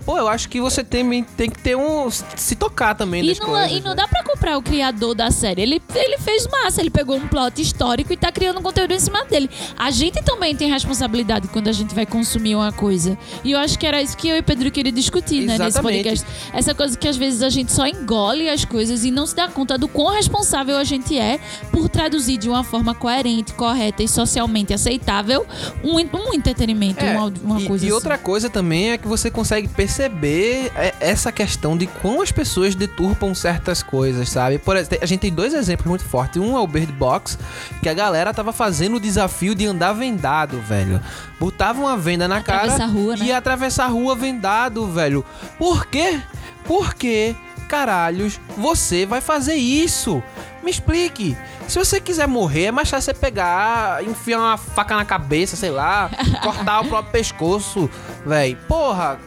Pô, 0.04 0.16
eu 0.18 0.28
acho 0.28 0.48
que 0.48 0.60
você 0.60 0.84
tem, 0.84 1.24
tem 1.24 1.50
que 1.50 1.58
ter 1.58 1.76
um. 1.76 2.08
se 2.10 2.54
tocar 2.54 2.94
também 2.94 3.22
E 3.24 3.38
não, 3.38 3.46
coisas. 3.46 3.72
e 3.72 3.80
não 3.80 3.90
né? 3.90 3.96
dá 3.96 4.08
pra 4.08 4.22
comprar 4.22 4.56
o 4.58 4.62
criador 4.62 5.14
da 5.14 5.30
série. 5.30 5.62
Ele, 5.62 5.82
ele 5.94 6.18
fez 6.18 6.46
massa, 6.46 6.80
ele 6.80 6.90
pegou 6.90 7.16
um 7.16 7.26
plot 7.28 7.60
histórico 7.60 8.12
e 8.12 8.16
tá 8.16 8.30
criando 8.30 8.58
um 8.58 8.62
conteúdo 8.62 8.92
em 8.92 9.00
cima 9.00 9.24
dele. 9.24 9.50
A 9.76 9.90
gente 9.90 10.22
também 10.22 10.54
tem 10.54 10.68
responsabilidade 10.70 11.48
quando 11.48 11.68
a 11.68 11.72
gente 11.72 11.94
vai 11.94 12.06
consumir 12.06 12.54
uma 12.54 12.72
coisa. 12.72 13.16
E 13.44 13.52
eu 13.52 13.58
acho 13.58 13.78
que 13.78 13.86
era 13.86 14.00
isso 14.02 14.16
que 14.16 14.28
eu 14.28 14.36
e 14.36 14.42
Pedro 14.42 14.70
queria 14.70 14.92
discutir, 14.92 15.39
né, 15.46 15.58
nesse 15.58 15.80
podcast. 15.80 16.26
Essa 16.52 16.74
coisa 16.74 16.96
que 16.96 17.08
às 17.08 17.16
vezes 17.16 17.42
a 17.42 17.48
gente 17.48 17.72
só 17.72 17.86
engole 17.86 18.48
as 18.48 18.64
coisas 18.64 19.04
e 19.04 19.10
não 19.10 19.26
se 19.26 19.34
dá 19.34 19.48
conta 19.48 19.76
do 19.78 19.88
quão 19.88 20.14
responsável 20.14 20.76
a 20.76 20.84
gente 20.84 21.18
é 21.18 21.38
por 21.72 21.88
traduzir 21.88 22.36
de 22.38 22.48
uma 22.48 22.64
forma 22.64 22.94
coerente, 22.94 23.52
correta 23.54 24.02
e 24.02 24.08
socialmente 24.08 24.72
aceitável 24.72 25.46
um, 25.82 25.96
um 25.96 26.34
entretenimento, 26.34 27.04
É, 27.04 27.16
uma, 27.16 27.32
uma 27.42 27.60
e, 27.60 27.66
coisa 27.66 27.84
e 27.84 27.88
assim. 27.88 27.94
outra 27.94 28.18
coisa 28.18 28.48
também 28.50 28.90
é 28.90 28.98
que 28.98 29.06
você 29.08 29.30
consegue 29.30 29.68
perceber 29.68 30.70
é, 30.76 30.94
essa 31.00 31.30
questão 31.32 31.76
de 31.76 31.86
como 31.86 32.22
as 32.22 32.32
pessoas 32.32 32.74
deturpam 32.74 33.34
certas 33.34 33.82
coisas, 33.82 34.28
sabe? 34.28 34.58
Por 34.58 34.76
exemplo, 34.76 34.98
a 35.02 35.06
gente 35.06 35.20
tem 35.20 35.32
dois 35.32 35.54
exemplos 35.54 35.86
muito 35.86 36.04
fortes. 36.04 36.40
Um 36.40 36.56
é 36.56 36.60
o 36.60 36.66
Bird 36.66 36.92
Box, 36.92 37.38
que 37.82 37.88
a 37.88 37.94
galera 37.94 38.32
tava 38.32 38.52
fazendo 38.52 38.96
o 38.96 39.00
desafio 39.00 39.54
de 39.54 39.66
andar 39.66 39.92
vendado, 39.92 40.60
velho. 40.60 41.00
Botava 41.38 41.80
uma 41.80 41.96
venda 41.96 42.28
na 42.28 42.42
cara 42.42 42.64
Atravessar 42.64 42.84
a 42.84 42.86
rua, 42.86 43.16
né? 43.16 43.24
e 43.26 43.32
atravessar 43.32 43.84
a 43.84 43.88
rua 43.88 44.14
vendado, 44.14 44.86
velho. 44.86 45.24
Por 45.58 45.86
quê? 45.86 46.20
Por 46.64 46.94
que, 46.94 47.34
caralhos, 47.68 48.40
você 48.56 49.04
vai 49.06 49.20
fazer 49.20 49.54
isso? 49.54 50.22
Me 50.62 50.70
explique. 50.70 51.36
Se 51.66 51.78
você 51.78 52.00
quiser 52.00 52.26
morrer, 52.26 52.64
é 52.64 52.72
mais 52.72 52.90
fácil 52.90 53.14
você 53.14 53.20
pegar, 53.20 54.04
enfiar 54.04 54.38
uma 54.38 54.56
faca 54.56 54.96
na 54.96 55.04
cabeça, 55.04 55.56
sei 55.56 55.70
lá, 55.70 56.10
cortar 56.42 56.80
o 56.80 56.88
próprio 56.88 57.12
pescoço, 57.12 57.88
velho. 58.26 58.58
Porra, 58.68 59.18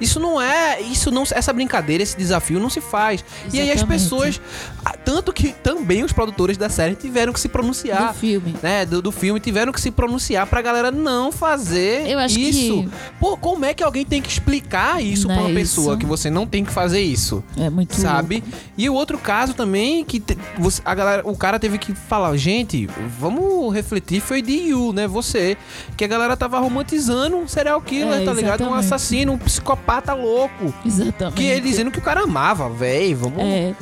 Isso 0.00 0.20
não 0.20 0.40
é. 0.40 0.80
Isso 0.80 1.10
não. 1.10 1.24
Essa 1.30 1.52
brincadeira, 1.52 2.02
esse 2.02 2.16
desafio 2.16 2.58
não 2.60 2.68
se 2.70 2.80
faz. 2.80 3.24
E 3.52 3.60
aí 3.60 3.70
as 3.70 3.76
Exatamente. 3.76 4.02
pessoas. 4.02 4.40
Tanto 5.04 5.32
que 5.32 5.52
também 5.52 6.02
os 6.04 6.12
produtores 6.12 6.56
da 6.56 6.68
série 6.68 6.94
tiveram 6.94 7.32
que 7.32 7.40
se 7.40 7.48
pronunciar. 7.48 8.12
Do 8.12 8.18
filme. 8.18 8.54
Né, 8.62 8.84
do, 8.84 9.00
do 9.00 9.12
filme, 9.12 9.38
tiveram 9.40 9.72
que 9.72 9.80
se 9.80 9.90
pronunciar 9.90 10.46
pra 10.46 10.60
galera 10.60 10.90
não 10.90 11.30
fazer 11.32 12.08
Eu 12.08 12.18
acho 12.18 12.38
isso. 12.38 12.82
que- 12.82 12.88
Pô, 13.20 13.36
como 13.36 13.64
é 13.64 13.72
que 13.74 13.82
alguém 13.82 14.04
tem 14.04 14.20
que 14.20 14.28
explicar 14.28 15.02
isso 15.02 15.28
Não 15.28 15.34
pra 15.34 15.44
uma 15.44 15.50
é 15.50 15.54
pessoa 15.54 15.90
isso. 15.92 15.98
que 15.98 16.06
você 16.06 16.28
não 16.30 16.46
tem 16.46 16.64
que 16.64 16.72
fazer 16.72 17.00
isso? 17.00 17.42
É 17.56 17.70
muito 17.70 17.94
sabe? 17.94 18.42
E 18.76 18.88
o 18.90 18.94
outro 18.94 19.16
caso 19.18 19.54
também 19.54 20.04
que 20.04 20.18
te- 20.20 20.36
você- 20.58 20.82
a 20.84 20.94
galera, 20.94 21.22
o 21.24 21.36
cara 21.36 21.58
teve 21.58 21.78
que 21.78 21.94
falar, 21.94 22.36
gente, 22.36 22.86
vamos 23.18 23.72
refletir, 23.74 24.20
foi 24.20 24.42
de 24.42 24.52
You, 24.52 24.92
né? 24.92 25.06
Você, 25.06 25.56
que 25.96 26.04
a 26.04 26.08
galera 26.08 26.36
tava 26.36 26.58
romantizando 26.58 27.36
um 27.36 27.46
serial 27.48 27.80
killer, 27.80 28.22
É, 28.22 28.24
tá 28.24 28.32
ligado? 28.32 28.60
Um 28.62 28.64
exatamente. 28.66 28.84
assassino, 28.86 29.32
um 29.32 29.38
psicopata 29.38 29.85
louco. 30.14 30.74
Exatamente. 30.84 31.36
Que 31.36 31.44
ele 31.46 31.60
dizendo 31.68 31.90
que 31.90 31.98
o 31.98 32.02
cara 32.02 32.22
amava, 32.22 32.68
véi, 32.68 33.14
vamos, 33.14 33.38
É. 33.42 33.74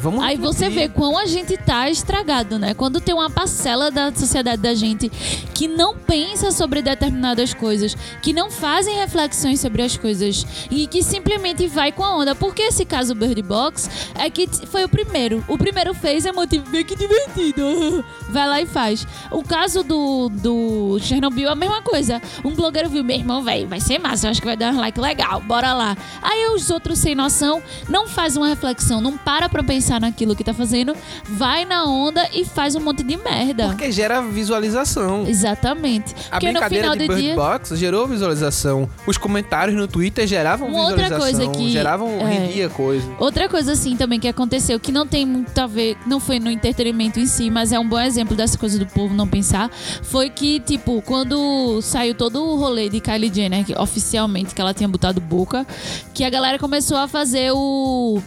vamos 0.00 0.24
Aí 0.24 0.36
você 0.36 0.68
vê 0.68 0.88
quão 0.88 1.16
a 1.16 1.26
gente 1.26 1.56
tá 1.56 1.88
estragado, 1.88 2.58
né? 2.58 2.74
Quando 2.74 3.00
tem 3.00 3.14
uma 3.14 3.30
parcela 3.30 3.90
da 3.90 4.12
sociedade 4.14 4.62
da 4.62 4.74
gente 4.74 5.08
que 5.54 5.68
não 5.68 5.96
pensa 5.96 6.50
sobre 6.50 6.82
determinadas 6.82 7.52
coisas, 7.52 7.96
que 8.22 8.32
não 8.32 8.50
fazem 8.50 8.96
reflexões 8.96 9.60
sobre 9.60 9.82
as 9.82 9.96
coisas 9.96 10.46
e 10.70 10.86
que 10.86 11.02
simplesmente 11.02 11.66
vai 11.66 11.92
com 11.92 12.02
a 12.02 12.16
onda. 12.16 12.34
Porque 12.34 12.62
esse 12.62 12.84
caso 12.84 13.14
Bird 13.14 13.42
Box 13.42 13.90
é 14.14 14.30
que 14.30 14.48
foi 14.66 14.84
o 14.84 14.88
primeiro. 14.88 15.44
O 15.46 15.58
primeiro 15.58 15.92
fez 15.92 16.24
é 16.24 16.32
motivo 16.32 16.68
bem 16.70 16.84
que 16.84 16.96
divertido. 16.96 18.04
Vai 18.30 18.48
lá 18.48 18.60
e 18.60 18.66
faz. 18.66 19.06
O 19.30 19.42
caso 19.42 19.82
do, 19.82 20.28
do 20.28 20.98
Chernobyl 21.00 21.48
é 21.48 21.52
a 21.52 21.56
mesma 21.56 21.82
coisa. 21.82 22.22
Um 22.44 22.54
blogueiro 22.54 22.88
viu, 22.88 23.02
meu 23.02 23.16
irmão, 23.16 23.42
velho, 23.42 23.66
vai 23.66 23.80
ser 23.80 23.98
massa, 23.98 24.28
acho 24.28 24.40
que 24.40 24.46
vai 24.46 24.56
dar 24.56 24.72
um 24.72 24.78
like 24.78 25.00
legal, 25.00 25.40
bora 25.40 25.72
lá. 25.72 25.96
Aí 26.22 26.46
os 26.54 26.70
outros 26.70 27.00
sem 27.00 27.14
noção 27.14 27.60
não 27.88 28.06
faz 28.06 28.36
uma 28.36 28.46
reflexão, 28.46 29.00
não 29.00 29.16
para 29.16 29.48
pra 29.48 29.64
pensar 29.64 29.89
naquilo 29.98 30.36
que 30.36 30.44
tá 30.44 30.52
fazendo, 30.54 30.94
vai 31.24 31.64
na 31.64 31.84
onda 31.86 32.28
e 32.32 32.44
faz 32.44 32.76
um 32.76 32.80
monte 32.80 33.02
de 33.02 33.16
merda. 33.16 33.68
Porque 33.68 33.90
gera 33.90 34.20
visualização. 34.20 35.24
Exatamente. 35.26 36.14
A 36.30 36.38
Porque 36.38 36.46
brincadeira 36.52 36.84
final 36.84 36.96
de 36.96 37.04
do 37.04 37.08
Bird 37.08 37.22
dia. 37.22 37.34
Box 37.34 37.76
gerou 37.76 38.06
visualização. 38.06 38.88
Os 39.06 39.16
comentários 39.16 39.76
no 39.76 39.88
Twitter 39.88 40.26
geravam 40.26 40.68
Uma 40.68 40.82
outra 40.82 41.08
visualização. 41.08 41.46
coisa 41.46 41.58
que- 41.58 41.72
Geravam, 41.72 42.08
é. 42.20 42.24
rendia 42.24 42.68
coisa. 42.68 43.08
Outra 43.18 43.48
coisa 43.48 43.72
assim 43.72 43.96
também 43.96 44.20
que 44.20 44.28
aconteceu, 44.28 44.78
que 44.78 44.92
não 44.92 45.06
tem 45.06 45.24
muito 45.24 45.58
a 45.58 45.66
ver, 45.66 45.96
não 46.06 46.20
foi 46.20 46.38
no 46.38 46.50
entretenimento 46.50 47.18
em 47.18 47.26
si, 47.26 47.50
mas 47.50 47.72
é 47.72 47.78
um 47.78 47.88
bom 47.88 47.98
exemplo 48.00 48.36
dessa 48.36 48.58
coisa 48.58 48.78
do 48.78 48.86
povo 48.86 49.14
não 49.14 49.26
pensar, 49.26 49.70
foi 50.02 50.28
que, 50.28 50.60
tipo, 50.60 51.00
quando 51.02 51.80
saiu 51.80 52.14
todo 52.14 52.42
o 52.44 52.56
rolê 52.56 52.88
de 52.88 53.00
Kylie 53.00 53.32
Jenner, 53.32 53.64
que, 53.64 53.72
oficialmente, 53.78 54.54
que 54.54 54.60
ela 54.60 54.74
tinha 54.74 54.88
botado 54.88 55.20
boca, 55.20 55.66
que 56.12 56.24
a 56.24 56.30
galera 56.30 56.58
começou 56.58 56.96
a 56.96 57.06
fazer 57.08 57.52
o. 57.52 58.20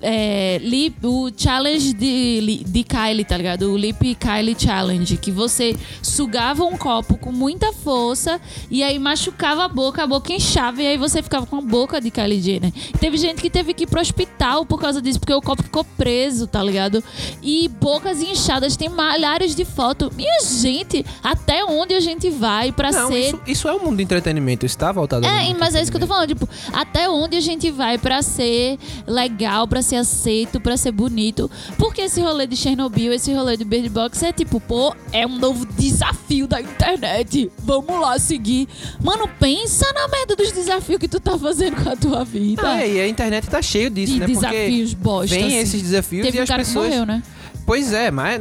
é, 0.00 0.60
o 1.02 1.30
challenge 1.36 1.92
de, 1.92 2.64
de 2.64 2.84
Kylie, 2.84 3.24
tá 3.24 3.36
ligado? 3.36 3.72
O 3.72 3.76
Lip 3.76 4.14
Kylie 4.14 4.56
Challenge, 4.58 5.16
que 5.16 5.30
você 5.30 5.76
sugava 6.02 6.64
um 6.64 6.76
copo 6.76 7.16
com 7.16 7.32
muita 7.32 7.72
força 7.72 8.40
e 8.70 8.82
aí 8.82 8.98
machucava 8.98 9.64
a 9.64 9.68
boca, 9.68 10.02
a 10.02 10.06
boca 10.06 10.32
inchava 10.32 10.82
e 10.82 10.86
aí 10.86 10.96
você 10.96 11.22
ficava 11.22 11.46
com 11.46 11.56
a 11.56 11.60
boca 11.60 12.00
de 12.00 12.10
Kylie 12.10 12.40
Jenner. 12.40 12.72
Teve 13.00 13.16
gente 13.16 13.42
que 13.42 13.50
teve 13.50 13.74
que 13.74 13.84
ir 13.84 13.86
pro 13.86 14.00
hospital 14.00 14.64
por 14.64 14.80
causa 14.80 15.02
disso, 15.02 15.18
porque 15.18 15.34
o 15.34 15.40
copo 15.40 15.62
ficou 15.62 15.84
preso, 15.96 16.46
tá 16.46 16.62
ligado? 16.62 17.02
E 17.42 17.68
bocas 17.68 18.22
inchadas, 18.22 18.76
tem 18.76 18.88
milhares 18.88 19.54
de 19.54 19.64
fotos. 19.64 20.14
Minha 20.14 20.40
gente, 20.42 21.04
até 21.22 21.64
onde 21.64 21.94
a 21.94 22.00
gente 22.00 22.30
vai 22.30 22.72
pra 22.72 22.90
Não, 22.90 23.08
ser 23.08 23.28
isso, 23.28 23.40
isso 23.46 23.68
é 23.68 23.74
o 23.74 23.82
mundo 23.82 23.96
do 23.96 24.02
entretenimento. 24.02 24.64
Isso 24.64 24.78
tá 24.78 24.92
voltado 24.92 25.26
ao 25.26 25.32
é, 25.32 25.54
mas 25.54 25.74
é 25.74 25.82
isso 25.82 25.90
que 25.90 25.96
eu 25.96 26.00
tô 26.00 26.06
falando, 26.06 26.28
tipo, 26.28 26.48
até 26.72 27.08
onde 27.08 27.36
a 27.36 27.40
gente 27.40 27.70
vai 27.70 27.98
pra 27.98 28.22
ser 28.22 28.78
legal, 29.06 29.66
pra 29.66 29.82
ser 29.88 29.96
aceito, 29.96 30.60
pra 30.60 30.76
ser 30.76 30.92
bonito. 30.92 31.50
Porque 31.76 32.02
esse 32.02 32.20
rolê 32.20 32.46
de 32.46 32.56
Chernobyl, 32.56 33.12
esse 33.12 33.32
rolê 33.32 33.56
de 33.56 33.64
Bird 33.64 33.88
Box 33.88 34.22
é 34.22 34.32
tipo, 34.32 34.60
pô, 34.60 34.94
é 35.12 35.26
um 35.26 35.38
novo 35.38 35.66
desafio 35.76 36.46
da 36.46 36.60
internet. 36.60 37.50
Vamos 37.58 38.00
lá 38.00 38.18
seguir. 38.18 38.68
Mano, 39.02 39.28
pensa 39.40 39.86
na 39.92 40.08
merda 40.08 40.36
dos 40.36 40.52
desafios 40.52 40.98
que 40.98 41.08
tu 41.08 41.18
tá 41.20 41.38
fazendo 41.38 41.82
com 41.82 41.88
a 41.90 41.96
tua 41.96 42.24
vida. 42.24 42.62
Ah, 42.64 42.82
é, 42.82 42.90
e 42.94 43.00
a 43.00 43.08
internet 43.08 43.48
tá 43.48 43.62
cheio 43.62 43.90
disso, 43.90 44.14
de 44.14 44.20
né? 44.20 44.26
desafios 44.26 44.94
bosta. 44.94 45.34
Vem 45.34 45.46
assim. 45.46 45.56
esses 45.58 45.82
desafios 45.82 46.24
Teve 46.26 46.38
e 46.38 46.40
um 46.40 46.44
as 46.44 46.50
pessoas. 46.50 46.86
que 46.88 46.90
morreu, 46.90 47.06
né? 47.06 47.22
Pois 47.66 47.92
é, 47.92 48.10
mas 48.10 48.40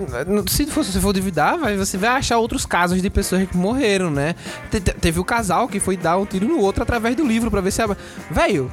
se 0.49 0.63
você 0.63 1.01
for 1.01 1.11
duvidar, 1.11 1.57
você 1.77 1.97
vai 1.97 2.11
achar 2.11 2.37
outros 2.37 2.65
casos 2.65 3.01
de 3.01 3.09
pessoas 3.09 3.45
que 3.49 3.57
morreram, 3.57 4.09
né? 4.09 4.35
Te- 4.71 4.79
te- 4.79 4.93
teve 4.93 5.19
o 5.19 5.23
casal 5.25 5.67
que 5.67 5.81
foi 5.81 5.97
dar 5.97 6.17
um 6.17 6.25
tiro 6.25 6.47
no 6.47 6.59
outro 6.61 6.81
através 6.81 7.13
do 7.13 7.25
livro 7.27 7.51
pra 7.51 7.59
ver 7.59 7.71
se. 7.71 7.81
a- 7.81 7.97
Velho. 8.31 8.71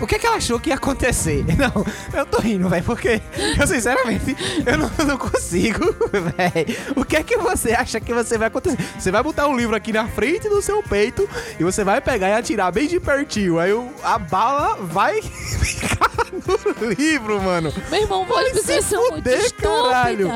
O 0.00 0.06
que 0.06 0.16
é 0.16 0.18
que 0.18 0.26
ela 0.26 0.36
achou 0.36 0.60
que 0.60 0.68
ia 0.70 0.76
acontecer? 0.76 1.44
Não, 1.56 1.84
eu 2.18 2.26
tô 2.26 2.38
rindo, 2.40 2.68
velho, 2.68 2.84
porque 2.84 3.20
eu 3.58 3.66
sinceramente 3.66 4.36
eu 4.66 4.76
não, 4.78 4.90
não 5.06 5.16
consigo, 5.18 5.84
velho. 6.12 6.76
O 6.96 7.04
que 7.04 7.16
é 7.16 7.22
que 7.22 7.36
você 7.38 7.72
acha 7.72 7.98
que 8.00 8.12
você 8.12 8.36
vai 8.36 8.48
acontecer? 8.48 8.78
Você 8.98 9.10
vai 9.10 9.22
botar 9.22 9.48
um 9.48 9.56
livro 9.56 9.74
aqui 9.74 9.92
na 9.92 10.06
frente 10.06 10.48
do 10.48 10.60
seu 10.60 10.82
peito 10.82 11.28
e 11.58 11.64
você 11.64 11.82
vai 11.82 12.00
pegar 12.00 12.28
e 12.28 12.32
atirar 12.34 12.70
bem 12.72 12.86
de 12.86 13.00
pertinho. 13.00 13.58
Aí 13.58 13.72
o- 13.72 13.90
a 14.02 14.18
bala 14.18 14.76
vai 14.80 15.20
ficar 15.22 16.10
no 16.32 16.88
livro, 16.92 17.40
mano. 17.42 17.72
Meu 17.90 18.00
irmão, 18.02 18.26
Vai 18.26 18.52
se 18.54 18.82
fuder, 18.82 19.52
caralho. 19.54 20.30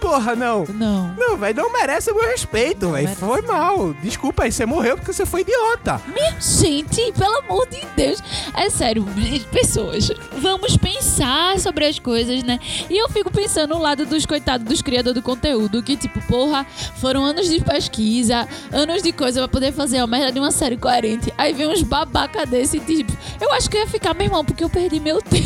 Porra, 0.00 0.34
não. 0.34 0.64
Não. 0.68 1.14
Não, 1.16 1.36
velho, 1.36 1.56
não 1.62 1.72
merece 1.72 2.10
o 2.10 2.14
meu 2.14 2.26
respeito, 2.28 2.90
velho. 2.90 3.08
Foi 3.16 3.42
mal. 3.42 3.94
Desculpa 4.02 4.42
aí, 4.44 4.52
você 4.52 4.66
morreu 4.66 4.96
porque 4.96 5.12
você 5.12 5.24
foi 5.24 5.42
idiota. 5.42 6.00
Minha 6.08 6.34
gente, 6.40 7.12
pelo 7.12 7.38
amor 7.38 7.66
de 7.68 7.80
Deus. 7.96 8.20
É 8.54 8.68
sério, 8.68 9.03
pessoas, 9.50 10.10
vamos 10.38 10.76
pensar 10.76 11.58
sobre 11.58 11.86
as 11.86 11.98
coisas, 11.98 12.42
né? 12.42 12.58
E 12.88 12.96
eu 12.96 13.08
fico 13.08 13.30
pensando 13.30 13.74
no 13.74 13.80
lado 13.80 14.06
dos 14.06 14.26
coitados 14.26 14.66
dos 14.66 14.82
criadores 14.82 15.14
do 15.14 15.22
conteúdo, 15.22 15.82
que 15.82 15.96
tipo, 15.96 16.20
porra, 16.22 16.66
foram 16.96 17.24
anos 17.24 17.48
de 17.48 17.60
pesquisa, 17.60 18.48
anos 18.72 19.02
de 19.02 19.12
coisa 19.12 19.40
pra 19.40 19.48
poder 19.48 19.72
fazer 19.72 19.98
a 19.98 20.06
merda 20.06 20.32
de 20.32 20.38
uma 20.38 20.50
série 20.50 20.76
coerente. 20.76 21.32
Aí 21.36 21.52
vem 21.52 21.68
uns 21.68 21.82
babaca 21.82 22.46
desse 22.46 22.80
tipo. 22.80 23.12
Eu 23.40 23.52
acho 23.52 23.68
que 23.70 23.76
eu 23.76 23.80
ia 23.80 23.86
ficar, 23.86 24.14
meu 24.14 24.26
irmão, 24.26 24.44
porque 24.44 24.64
eu 24.64 24.70
perdi 24.70 25.00
meu 25.00 25.20
tempo. 25.20 25.44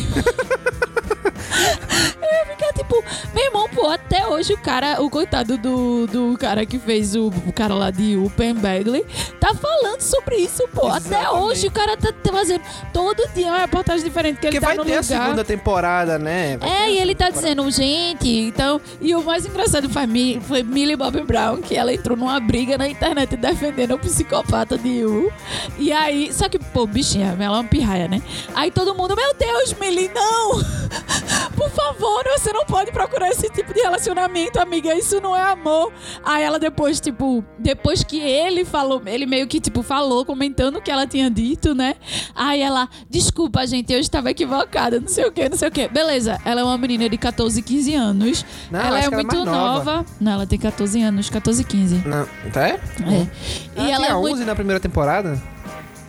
Eu 2.21 2.29
ia 2.29 2.47
ficar 2.47 2.73
tipo, 2.73 3.03
meu 3.35 3.45
irmão, 3.45 3.69
pô, 3.69 3.89
até 3.89 4.27
hoje 4.27 4.53
o 4.53 4.59
cara, 4.59 5.01
o 5.01 5.09
coitado 5.09 5.57
do, 5.57 6.07
do 6.07 6.37
cara 6.39 6.67
que 6.67 6.79
fez 6.79 7.15
o, 7.15 7.29
o 7.29 7.53
cara 7.53 7.75
lá 7.75 7.91
de 7.91 8.17
Open 8.17 8.55
Bagley, 8.55 9.05
tá 9.41 9.55
falando 9.55 10.01
sobre 10.01 10.37
isso, 10.37 10.67
pô. 10.75 10.89
Até 10.89 11.19
Exatamente. 11.21 11.43
hoje 11.45 11.67
o 11.67 11.71
cara 11.71 11.97
tá 11.97 12.13
fazendo 12.31 12.63
todo 12.93 13.27
dia 13.35 13.47
uma 13.49 13.59
reportagem 13.61 14.05
diferente 14.05 14.37
que 14.37 14.43
Porque 14.43 14.57
ele 14.57 14.61
tá 14.61 14.67
vai 14.67 14.77
no 14.77 14.85
ter 14.85 14.93
a 14.93 15.01
lugar. 15.01 15.05
segunda 15.05 15.45
temporada, 15.45 16.19
né? 16.19 16.57
Vai 16.59 16.69
É, 16.69 16.91
e 16.91 16.99
ele 16.99 17.15
tá 17.15 17.27
segunda 17.27 17.43
dizendo, 17.43 17.71
gente, 17.71 18.29
então. 18.29 18.81
E 19.01 19.15
o 19.15 19.23
mais 19.23 19.47
engraçado 19.47 19.89
foi, 19.89 20.41
foi 20.43 20.63
Millie 20.63 20.97
Bobby 20.97 21.23
Brown, 21.23 21.59
que 21.63 21.77
ela 21.77 21.93
entrou 21.93 22.17
numa 22.17 22.39
briga 22.41 22.77
na 22.77 22.89
internet 22.89 23.37
defendendo 23.37 23.95
o 23.95 23.99
psicopata 23.99 24.77
de 24.77 24.89
Yu. 24.89 25.33
E 25.79 25.93
aí, 25.93 26.33
só 26.33 26.49
que, 26.49 26.59
pô, 26.59 26.87
bichinha, 26.87 27.35
ela 27.39 27.45
é 27.57 27.61
uma 27.61 27.65
pirraia, 27.65 28.09
né? 28.09 28.21
Aí 28.55 28.71
todo 28.71 28.95
mundo, 28.95 29.15
meu 29.17 29.35
Deus, 29.35 29.73
Millie, 29.75 30.11
não! 30.15 30.59
Por 31.57 31.71
favor, 31.71 32.25
você 32.37 32.53
não 32.53 32.65
pode 32.65 32.91
procurar 32.93 33.29
esse 33.29 33.49
tipo 33.51 33.73
de 33.75 33.81
relacionamento, 33.81 34.61
amiga. 34.61 34.95
Isso 34.95 35.21
não 35.21 35.35
é 35.35 35.43
amor. 35.43 35.93
Aí 36.25 36.43
ela 36.43 36.59
depois, 36.59 37.01
tipo, 37.01 37.45
depois 37.59 38.03
que 38.05 38.21
ele 38.21 38.65
falou, 38.65 39.03
ele 39.07 39.27
meio 39.27 39.47
que, 39.47 39.61
tipo, 39.61 39.83
falou, 39.83 40.25
comentando 40.25 40.77
o 40.77 40.81
que 40.83 40.91
ela 40.91 41.07
tinha 41.07 41.31
dito, 41.31 41.75
né? 41.75 41.95
Aí 42.35 42.61
ela, 42.61 42.89
desculpa, 43.09 43.67
gente, 43.67 43.93
eu 43.93 43.99
estava 44.01 44.31
equivocada, 44.31 45.01
não 45.01 45.09
sei 45.09 45.25
o 45.27 45.33
que, 45.33 45.49
não 45.49 45.57
sei 45.57 45.69
o 45.69 45.73
que. 45.73 45.89
Beleza, 45.89 46.39
ela 46.45 46.61
é 46.61 46.65
uma 46.65 46.79
menina 46.79 47.09
de 47.09 47.19
14, 47.19 47.61
15 47.63 47.95
anos. 47.95 48.45
Não, 48.71 48.81
ela 48.81 48.99
acho 48.99 49.07
é 49.07 49.09
que 49.09 49.15
ela 49.15 49.23
é 49.23 49.25
muito 49.25 49.45
nova. 49.45 49.95
nova. 49.95 50.07
Não, 50.21 50.33
ela 50.33 50.47
tem 50.47 50.59
14 50.59 51.03
anos, 51.03 51.31
14, 51.31 51.65
15. 51.65 52.03
Não, 52.07 52.27
tá? 52.53 52.69
É? 52.69 52.71
É. 52.73 53.27
Ela 53.77 53.89
E 53.89 53.91
ela 53.93 54.05
é 54.05 54.07
tinha 54.07 54.19
muito. 54.19 54.35
11 54.37 54.45
na 54.45 54.55
primeira 54.55 54.81
temporada? 54.81 55.41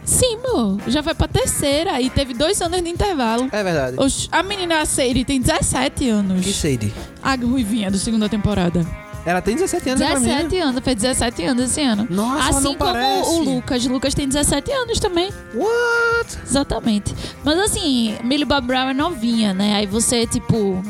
Sim, 0.10 0.38
amor. 0.44 0.80
Já 0.88 1.04
foi 1.04 1.14
pra 1.14 1.28
terceira 1.28 2.02
e 2.02 2.10
teve 2.10 2.34
dois 2.34 2.60
anos 2.62 2.82
de 2.82 2.90
intervalo. 2.90 3.48
É 3.52 3.64
verdade. 3.64 3.96
Oxi, 4.00 4.28
A 4.32 4.42
menina 4.42 4.84
Sadie 4.86 5.24
tem 5.24 5.40
17 5.40 6.10
anos. 6.10 6.44
Que 6.44 6.52
Sadie? 6.52 6.92
A 7.22 7.36
ruivinha 7.36 7.92
da 7.92 7.98
segunda 7.98 8.28
temporada. 8.28 8.86
Ela 9.26 9.42
tem 9.42 9.54
17 9.56 9.90
anos, 9.90 10.02
é 10.02 10.08
pra 10.10 10.20
mim. 10.20 10.26
17 10.26 10.58
anos, 10.58 10.84
fez 10.84 10.96
17 10.96 11.44
anos 11.44 11.64
esse 11.66 11.82
ano. 11.82 12.08
Nossa, 12.10 12.50
assim 12.50 12.74
como 12.76 12.94
parece. 12.94 13.30
o 13.30 13.40
Lucas. 13.44 13.86
Lucas 13.86 14.14
tem 14.16 14.28
17 14.28 14.72
anos 14.72 15.00
também. 15.00 15.30
What? 15.54 16.38
Exatamente. 16.44 17.14
Mas 17.44 17.60
assim, 17.60 18.16
Millie 18.24 18.46
Bob 18.46 18.66
Brown 18.66 18.90
é 18.90 18.94
novinha, 18.94 19.54
né? 19.54 19.76
Aí 19.76 19.86
você, 19.86 20.26
tipo. 20.26 20.82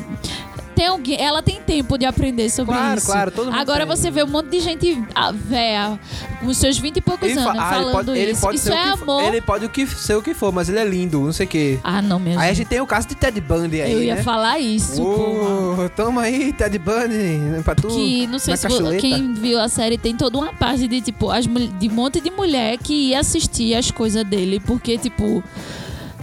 Tem 0.80 0.88
alguém, 0.88 1.22
ela 1.22 1.42
tem 1.44 1.60
tempo 1.62 1.98
de 1.98 2.06
aprender 2.06 2.50
sobre 2.50 2.74
Claro, 2.74 2.98
isso. 2.98 3.06
claro, 3.06 3.32
todo 3.32 3.48
mundo 3.52 3.60
Agora 3.60 3.86
tem. 3.86 3.98
você 3.98 4.10
vê 4.10 4.24
um 4.24 4.28
monte 4.28 4.48
de 4.48 4.62
gente 4.62 5.04
ah, 5.14 5.30
véia, 5.34 6.00
com 6.40 6.54
seus 6.54 6.78
20 6.78 6.96
e 6.98 7.02
poucos 7.02 7.30
Ele, 7.30 7.38
fa- 7.42 7.50
anos, 7.50 7.62
ah, 7.62 7.66
ele 7.76 7.76
falando 7.84 8.06
pode, 8.06 8.20
isso. 8.32 8.42
pode 8.42 8.56
isso 8.58 8.72
é 8.72 8.84
amor. 8.84 8.98
for. 9.06 9.24
Ele 9.24 9.42
pode 9.42 9.66
o 9.66 9.70
que, 9.70 9.86
ser 9.86 10.16
o 10.16 10.22
que 10.22 10.34
for, 10.34 10.54
mas 10.54 10.70
ele 10.70 10.80
é 10.80 10.86
lindo, 10.86 11.20
não 11.20 11.34
sei 11.34 11.46
o 11.46 11.50
quê. 11.50 11.80
Ah, 11.84 12.02
não, 12.02 12.18
minha 12.18 12.40
Aí 12.40 12.50
a 12.50 12.54
gente. 12.54 12.68
tem 12.70 12.80
o 12.80 12.88
caso 12.88 13.10
de 13.10 13.16
Ted 13.16 13.42
Bundy 13.42 13.82
aí, 13.82 13.92
Eu 13.92 14.02
ia 14.04 14.16
né? 14.16 14.24
falar 14.24 14.58
isso, 14.60 15.02
porra. 15.02 15.84
Ô, 15.86 15.90
toma 15.90 16.22
aí, 16.22 16.54
Ted 16.54 16.80
Bundy, 16.80 17.62
pra 17.64 17.76
tu. 17.76 17.90
Que 17.90 18.26
não 18.28 18.40
sei 18.40 18.56
se 18.56 18.64
cacholeta. 18.64 19.02
quem 19.02 19.34
viu 19.34 19.60
a 19.60 19.68
série 19.68 19.98
tem 19.98 20.16
toda 20.16 20.38
uma 20.38 20.54
parte 20.54 20.88
de 20.88 21.02
tipo 21.02 21.30
as, 21.30 21.46
de 21.46 21.90
um 21.90 21.94
monte 21.94 22.22
de 22.22 22.32
mulher 22.32 22.78
que 22.78 23.10
ia 23.10 23.20
assistir 23.20 23.76
as 23.76 23.92
coisas 23.92 24.24
dele, 24.24 24.62
porque 24.66 24.98
tipo 24.98 25.44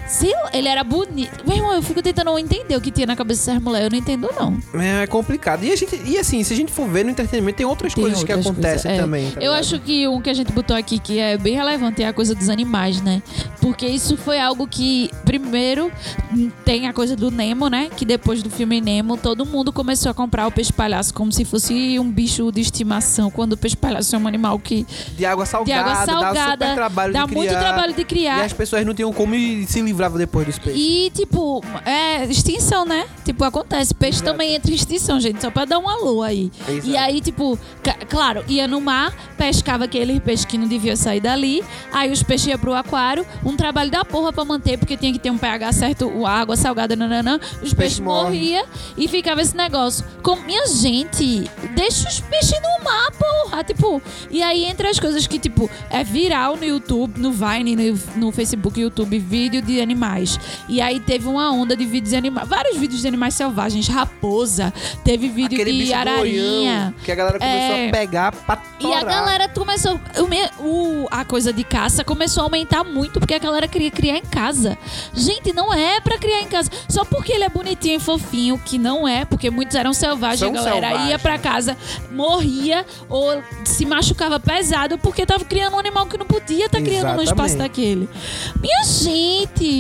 se 0.07 0.31
ele 0.53 0.69
era 0.69 0.83
bonito. 0.85 1.45
Meu 1.47 1.57
irmão, 1.57 1.73
eu 1.75 1.83
fico 1.83 2.01
tentando 2.03 2.37
entender 2.39 2.77
o 2.77 2.81
que 2.81 2.91
tinha 2.91 3.07
na 3.07 3.17
cabeça 3.17 3.47
dessas 3.47 3.63
mulheres, 3.63 3.87
eu 3.87 3.91
não 3.91 3.99
entendo 3.99 4.31
não. 4.39 4.59
É, 4.81 5.03
é 5.03 5.07
complicado. 5.07 5.65
E, 5.65 5.73
a 5.73 5.77
gente, 5.77 6.01
e 6.05 6.19
assim, 6.19 6.43
se 6.45 6.53
a 6.53 6.57
gente 6.57 6.73
for 6.73 6.89
ver 6.89 7.05
no 7.05 7.11
entretenimento, 7.11 7.57
tem 7.59 7.67
outras 7.67 7.95
Tem 7.95 8.03
coisas 8.03 8.23
que 8.23 8.33
outras 8.33 8.47
acontecem 8.47 8.83
coisas, 8.83 8.99
é. 8.99 9.03
também. 9.03 9.31
tá 9.31 9.37
Eu 9.41 9.51
ligado? 9.53 9.59
acho 9.61 9.81
que 9.81 10.07
um 10.09 10.21
que 10.21 10.31
a 10.31 10.35
gente 10.35 10.53
botou 10.53 10.77
aqui 10.77 10.99
que 10.99 11.19
é 11.19 11.37
bem 11.37 11.55
relevante 11.55 12.03
é 12.03 12.09
a 12.09 12.13
coisa 12.13 12.35
dos 12.35 12.49
animais, 12.49 13.01
né? 13.03 13.23
Porque 13.61 13.87
isso 13.87 14.17
foi 14.17 14.39
algo 14.39 14.67
que, 14.67 15.11
primeiro, 15.25 15.91
tem 16.65 16.87
a 16.87 16.93
coisa 16.93 17.17
do 17.17 17.31
Nemo, 17.31 17.69
né? 17.69 17.89
Que 17.97 18.05
depois 18.05 18.43
do 18.43 18.51
filme 18.51 18.81
Nemo, 18.81 19.17
todo 19.17 19.45
mundo 19.45 19.73
começou 19.73 20.11
a 20.11 20.15
comprar 20.15 20.47
o 20.47 20.53
peixe 20.53 20.73
palhaço 20.73 21.13
como 21.13 21.33
se 21.33 21.45
fosse 21.45 21.99
um 21.99 22.11
bicho 22.11 22.51
de 22.53 22.61
estimação, 22.61 23.31
quando 23.31 23.55
o 23.55 23.57
peixe 23.57 23.77
palhaço 23.77 24.15
é 24.15 24.19
um 24.19 24.27
animal 24.27 24.59
que 24.59 24.87
De 25.17 25.25
água 25.27 25.45
salgada, 25.47 25.83
de 25.83 25.91
água 25.91 26.07
dá 26.07 26.13
salgada, 26.35 26.75
trabalho 26.75 27.13
dá 27.13 27.27
muito 27.27 27.49
criar. 27.49 27.61
trabalho 27.61 27.95
de 27.95 28.03
E 28.03 28.05
criar. 28.05 28.45
as 28.45 28.53
pessoas 28.53 28.85
não 28.87 28.95
tinham 28.95 29.13
como 29.13 29.35
e 29.35 29.67
se 29.67 29.81
livravam 29.97 30.19
depois 30.19 30.47
dos 30.47 30.59
peixes. 30.59 30.81
E, 30.81 31.11
tipo, 31.11 31.63
é 31.85 32.25
extinção, 32.27 32.85
né? 32.85 33.07
Tipo, 33.25 33.45
acontece. 33.45 33.95
Peixe 33.95 34.19
Exato. 34.19 34.31
também 34.31 34.55
entra 34.55 34.71
em 34.71 34.75
extinção, 34.75 35.19
gente. 35.19 35.41
Só 35.41 35.51
pra 35.51 35.65
dar 35.65 35.79
um 35.79 35.89
alô 35.89 36.23
aí. 36.23 36.53
Exato. 36.69 36.87
E 36.87 36.97
aí, 36.97 37.21
tipo, 37.21 37.59
claro, 38.09 38.45
ia 38.47 38.69
no 38.69 38.81
mar, 38.81 39.13
pescava 39.37 39.85
aquele 39.85 40.21
peixe 40.21 40.47
que 40.47 40.59
não 40.59 40.69
devia 40.69 40.97
sair 40.97 41.21
dali. 41.21 41.65
Aí 41.93 42.13
os 42.13 42.23
peixes 42.23 42.49
iam 42.49 42.59
pro 42.59 42.75
aquário. 42.75 43.27
Um 43.45 43.57
trabalho 43.57 43.91
da 43.91 44.05
porra 44.05 44.33
pra 44.33 44.45
manter, 44.45 44.79
porque 44.79 44.97
tinha 44.97 45.13
que 45.13 45.19
ter 45.19 45.31
um 45.31 45.39
pH 45.39 45.73
certo, 45.73 46.27
água 46.27 46.57
salgada, 46.57 46.95
nananã. 46.95 47.41
Os 47.63 47.73
peixes 47.73 47.99
morrem. 48.01 48.25
morriam 48.25 48.67
e 48.97 49.09
ficava 49.09 49.41
esse 49.41 49.57
negócio. 49.57 50.05
Com, 50.23 50.37
minha 50.37 50.67
gente, 50.67 51.51
deixa 51.75 52.09
os 52.09 52.21
peixes 52.21 52.61
no 52.61 52.85
mar, 52.85 53.11
porra. 53.13 53.65
Tipo, 53.65 54.03
e 54.31 54.43
aí 54.43 54.65
entre 54.65 54.89
as 54.89 55.01
coisas 55.01 55.27
que, 55.27 55.39
tipo, 55.39 55.71
é 55.91 56.05
viral 56.05 56.57
no 56.57 56.65
YouTube, 56.65 57.19
no 57.19 57.33
Vine, 57.33 57.77
no, 57.77 57.99
no 58.17 58.33
Facebook, 58.33 58.79
YouTube, 58.79 59.19
vídeo 59.19 59.63
de 59.63 59.81
animais. 59.87 60.39
E 60.69 60.81
aí 60.81 60.99
teve 61.01 61.27
uma 61.29 61.51
onda 61.53 61.77
de 61.77 61.85
vídeos 61.87 62.11
de 62.11 62.17
animais. 62.17 62.49
Vários 62.49 62.77
vídeos 62.77 63.01
de 63.01 63.09
animais 63.09 63.35
selvagens. 63.35 63.87
Raposa. 63.89 64.73
Teve 65.05 65.29
vídeo 65.29 65.61
Aquele 65.61 65.85
de 65.85 65.93
ararinha. 65.95 66.93
boião, 66.93 66.95
que 67.05 67.13
a 67.13 67.15
galera 67.15 67.39
começou 67.39 67.77
É. 67.77 67.89
a 67.89 67.93
pegar 67.93 68.33
pra 68.33 68.63
E 68.81 68.87
a 68.87 68.99
torar. 69.01 69.05
galera 69.05 69.49
começou. 69.49 70.01
o 70.19 70.27
o- 70.67 71.07
a 71.11 71.25
coisa 71.25 71.53
de 71.53 71.63
caça 71.65 72.03
começou 72.05 72.43
a 72.43 72.45
aumentar 72.47 72.83
muito 72.85 73.19
porque 73.21 73.35
a 73.35 73.39
galera 73.39 73.67
queria 73.69 73.91
criar 73.91 74.19
em 74.19 74.23
casa. 74.23 74.77
Gente, 75.15 75.53
não 75.53 75.73
é 75.73 76.01
pra 76.01 76.19
criar 76.19 76.41
em 76.43 76.47
casa. 76.47 76.71
Só 76.89 77.05
porque 77.05 77.33
ele 77.33 77.45
é 77.45 77.49
bonitinho 77.49 77.97
e 77.97 78.01
fofinho, 78.01 78.59
que 78.59 78.79
não 78.79 79.07
é, 79.07 79.25
porque 79.25 79.49
muitos 79.51 79.75
eram 79.77 79.93
selvagens. 79.95 80.41
São 80.41 80.51
a 80.51 80.65
galera 80.65 81.09
ia 81.09 81.19
pra 81.19 81.39
casa, 81.39 81.77
morria 82.11 82.85
ou 83.09 83.43
se 83.65 83.85
machucava 83.87 84.39
pesado 84.41 84.99
porque 84.99 85.25
tava 85.25 85.45
criando 85.45 85.75
um 85.75 85.79
animal 85.79 86.07
que 86.07 86.19
não 86.19 86.27
podia 86.27 86.67
estar 86.67 86.81
criando 86.83 87.15
no 87.17 87.23
espaço 87.23 87.57
daquele. 87.57 88.09
Minha 88.61 88.85
gente! 88.85 89.76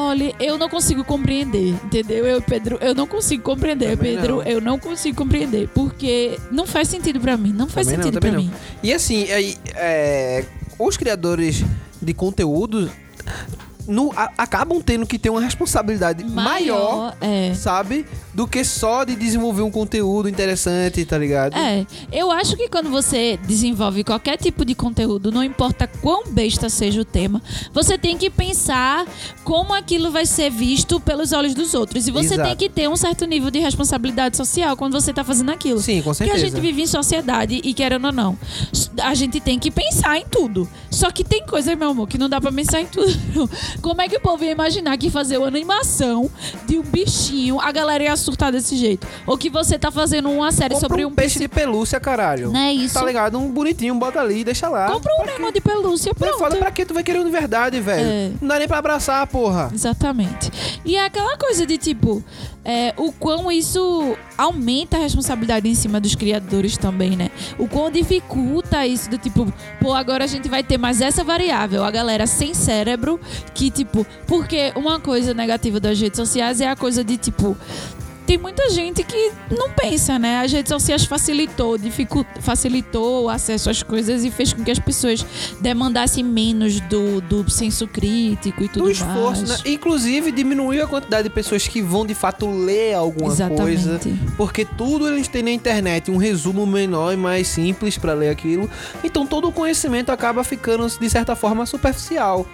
Olha, 0.00 0.32
eu 0.38 0.56
não 0.56 0.68
consigo 0.68 1.02
compreender, 1.04 1.70
entendeu? 1.84 2.24
Eu, 2.24 2.40
Pedro, 2.40 2.78
eu 2.80 2.94
não 2.94 3.04
consigo 3.04 3.42
compreender, 3.42 3.96
Também 3.96 4.14
Pedro. 4.14 4.36
não. 4.36 4.42
Eu 4.44 4.60
não 4.60 4.78
consigo 4.78 5.16
compreender, 5.16 5.68
porque 5.74 6.38
não 6.52 6.68
faz 6.68 6.86
sentido 6.86 7.18
pra 7.18 7.36
mim, 7.36 7.52
não 7.52 7.66
faz 7.66 7.88
Também 7.88 8.02
sentido 8.04 8.20
não. 8.30 8.38
mim. 8.38 8.50
E 8.80 8.92
assim, 8.92 9.28
aí, 9.32 9.56
é, 9.74 10.44
os 10.78 10.96
criadores 10.96 11.64
de 12.00 12.14
conteúdo 12.14 12.88
no- 13.88 14.12
a- 14.14 14.30
acabam 14.38 14.80
tendo 14.82 15.06
que 15.06 15.18
ter 15.18 15.30
uma 15.30 15.40
responsabilidade 15.40 16.22
maior, 16.24 17.16
é. 17.20 17.52
sabe? 17.54 18.06
Do 18.34 18.46
que 18.46 18.62
só 18.62 19.02
de 19.02 19.16
desenvolver 19.16 19.62
um 19.62 19.70
conteúdo 19.70 20.28
interessante, 20.28 21.04
tá 21.04 21.18
ligado? 21.18 21.56
É, 21.56 21.84
eu 22.12 22.30
acho 22.30 22.56
que 22.56 22.68
quando 22.68 22.88
você 22.90 23.36
desenvolve 23.46 24.04
qualquer 24.04 24.36
tipo 24.36 24.64
de 24.64 24.74
conteúdo, 24.74 25.32
não 25.32 25.42
importa 25.42 25.86
quão 26.00 26.24
besta 26.30 26.68
seja 26.68 27.00
o 27.00 27.04
tema, 27.04 27.42
você 27.72 27.98
tem 27.98 28.16
que 28.16 28.30
pensar 28.30 29.06
como 29.42 29.74
aquilo 29.74 30.10
vai 30.10 30.26
ser 30.26 30.50
visto 30.50 31.00
pelos 31.00 31.32
olhos 31.32 31.54
dos 31.54 31.74
outros. 31.74 32.06
E 32.06 32.10
você 32.10 32.34
Exato. 32.34 32.48
tem 32.48 32.56
que 32.56 32.68
ter 32.68 32.88
um 32.88 32.96
certo 32.96 33.24
nível 33.24 33.50
de 33.50 33.58
responsabilidade 33.58 34.36
social 34.36 34.76
quando 34.76 34.92
você 35.00 35.12
tá 35.12 35.24
fazendo 35.24 35.50
aquilo. 35.50 35.80
Sim, 35.80 35.98
com 36.02 36.10
Porque 36.10 36.24
certeza. 36.26 36.46
a 36.46 36.48
gente 36.50 36.60
vive 36.60 36.82
em 36.82 36.86
sociedade 36.86 37.60
e 37.64 37.74
querendo 37.74 38.04
ou 38.06 38.12
não, 38.12 38.38
a 39.02 39.14
gente 39.14 39.40
tem 39.40 39.58
que 39.58 39.70
pensar 39.70 40.18
em 40.18 40.26
tudo. 40.26 40.68
Só 40.90 41.10
que 41.10 41.24
tem 41.24 41.44
coisas, 41.46 41.76
meu 41.76 41.90
amor, 41.90 42.06
que 42.06 42.18
não 42.18 42.28
dá 42.28 42.40
pra 42.40 42.52
pensar 42.52 42.80
em 42.80 42.86
tudo. 42.86 43.08
Não. 43.78 43.82
Como 43.82 44.02
é 44.02 44.08
que 44.08 44.16
o 44.16 44.20
povo 44.20 44.44
ia 44.44 44.50
imaginar 44.52 44.96
que 44.96 45.10
fazer 45.10 45.38
uma 45.38 45.46
animação 45.46 46.30
de 46.66 46.78
um 46.78 46.82
bichinho, 46.82 47.60
a 47.60 47.70
galera 47.72 48.04
ia 48.04 48.16
surtar 48.16 48.52
desse 48.52 48.76
jeito? 48.76 49.06
Ou 49.26 49.36
que 49.38 49.48
você 49.50 49.78
tá 49.78 49.90
fazendo 49.90 50.30
uma 50.30 50.52
série 50.52 50.74
Compra 50.74 50.88
sobre 50.88 51.04
um 51.04 51.08
um 51.08 51.14
peixe 51.14 51.38
de 51.38 51.48
pelúcia, 51.48 51.98
caralho. 51.98 52.50
Não 52.52 52.60
é 52.60 52.72
isso? 52.72 52.94
Tá 52.94 53.04
ligado? 53.04 53.38
Um 53.38 53.50
bonitinho, 53.50 53.94
bota 53.94 54.20
ali, 54.20 54.44
deixa 54.44 54.68
lá. 54.68 54.90
Compra 54.90 55.10
um 55.20 55.24
Nemo 55.24 55.52
de 55.52 55.60
pelúcia, 55.60 56.12
Não 56.18 56.26
é 56.26 56.30
pronto. 56.30 56.42
foda 56.42 56.56
pra 56.56 56.70
que 56.70 56.84
tu 56.84 56.92
vai 56.94 57.02
querer 57.02 57.24
de 57.24 57.30
verdade, 57.30 57.80
velho. 57.80 58.06
É. 58.06 58.30
Não 58.40 58.48
dá 58.48 58.58
nem 58.58 58.68
pra 58.68 58.78
abraçar, 58.78 59.26
porra. 59.26 59.70
Exatamente. 59.72 60.50
E 60.84 60.96
é 60.96 61.04
aquela 61.04 61.36
coisa 61.36 61.66
de 61.66 61.78
tipo, 61.78 62.22
é, 62.64 62.92
o 62.96 63.10
quão 63.12 63.50
isso 63.50 64.16
aumenta 64.36 64.96
a 64.96 65.00
responsabilidade 65.00 65.68
em 65.68 65.74
cima 65.74 65.98
dos 66.00 66.14
criadores 66.14 66.76
também, 66.76 67.16
né? 67.16 67.30
O 67.58 67.66
quão 67.66 67.90
dificulta 67.90 68.86
isso 68.86 69.08
do 69.10 69.18
tipo, 69.18 69.52
pô, 69.80 69.94
agora 69.94 70.24
a 70.24 70.26
gente 70.26 70.48
vai 70.48 70.62
ter 70.62 70.78
mais 70.78 71.00
essa 71.00 71.24
variável, 71.24 71.82
a 71.84 71.90
galera 71.90 72.26
sem 72.26 72.54
cérebro, 72.54 73.18
que 73.54 73.67
tipo, 73.70 74.06
porque 74.26 74.72
uma 74.76 75.00
coisa 75.00 75.34
negativa 75.34 75.80
das 75.80 76.00
redes 76.00 76.16
sociais 76.16 76.60
é 76.60 76.68
a 76.68 76.76
coisa 76.76 77.02
de 77.02 77.16
tipo. 77.16 77.56
Tem 78.28 78.36
muita 78.36 78.68
gente 78.68 79.02
que 79.02 79.32
não 79.50 79.70
pensa, 79.70 80.18
né? 80.18 80.42
As 80.44 80.52
redes 80.52 80.68
sociais 80.68 81.06
facilitou, 81.06 81.76
facilitou 82.40 83.24
o 83.24 83.28
acesso 83.30 83.70
às 83.70 83.82
coisas 83.82 84.22
e 84.22 84.30
fez 84.30 84.52
com 84.52 84.62
que 84.62 84.70
as 84.70 84.78
pessoas 84.78 85.24
demandassem 85.62 86.22
menos 86.22 86.78
do, 86.78 87.22
do 87.22 87.48
senso 87.48 87.88
crítico 87.88 88.62
e 88.62 88.68
tudo 88.68 88.84
do 88.84 88.90
esforço, 88.90 89.46
mais. 89.46 89.64
né? 89.64 89.70
Inclusive, 89.72 90.30
diminuiu 90.30 90.84
a 90.84 90.86
quantidade 90.86 91.22
de 91.26 91.34
pessoas 91.34 91.66
que 91.66 91.80
vão 91.80 92.04
de 92.04 92.14
fato 92.14 92.46
ler 92.46 92.92
alguma 92.92 93.32
Exatamente. 93.32 93.62
coisa. 93.62 93.98
Porque 94.36 94.62
tudo 94.62 95.08
eles 95.08 95.26
têm 95.26 95.42
na 95.42 95.50
internet, 95.50 96.10
um 96.10 96.18
resumo 96.18 96.66
menor 96.66 97.14
e 97.14 97.16
mais 97.16 97.48
simples 97.48 97.96
pra 97.96 98.12
ler 98.12 98.28
aquilo. 98.28 98.68
Então 99.02 99.26
todo 99.26 99.48
o 99.48 99.52
conhecimento 99.52 100.12
acaba 100.12 100.44
ficando, 100.44 100.86
de 100.86 101.08
certa 101.08 101.34
forma, 101.34 101.64
superficial. 101.64 102.46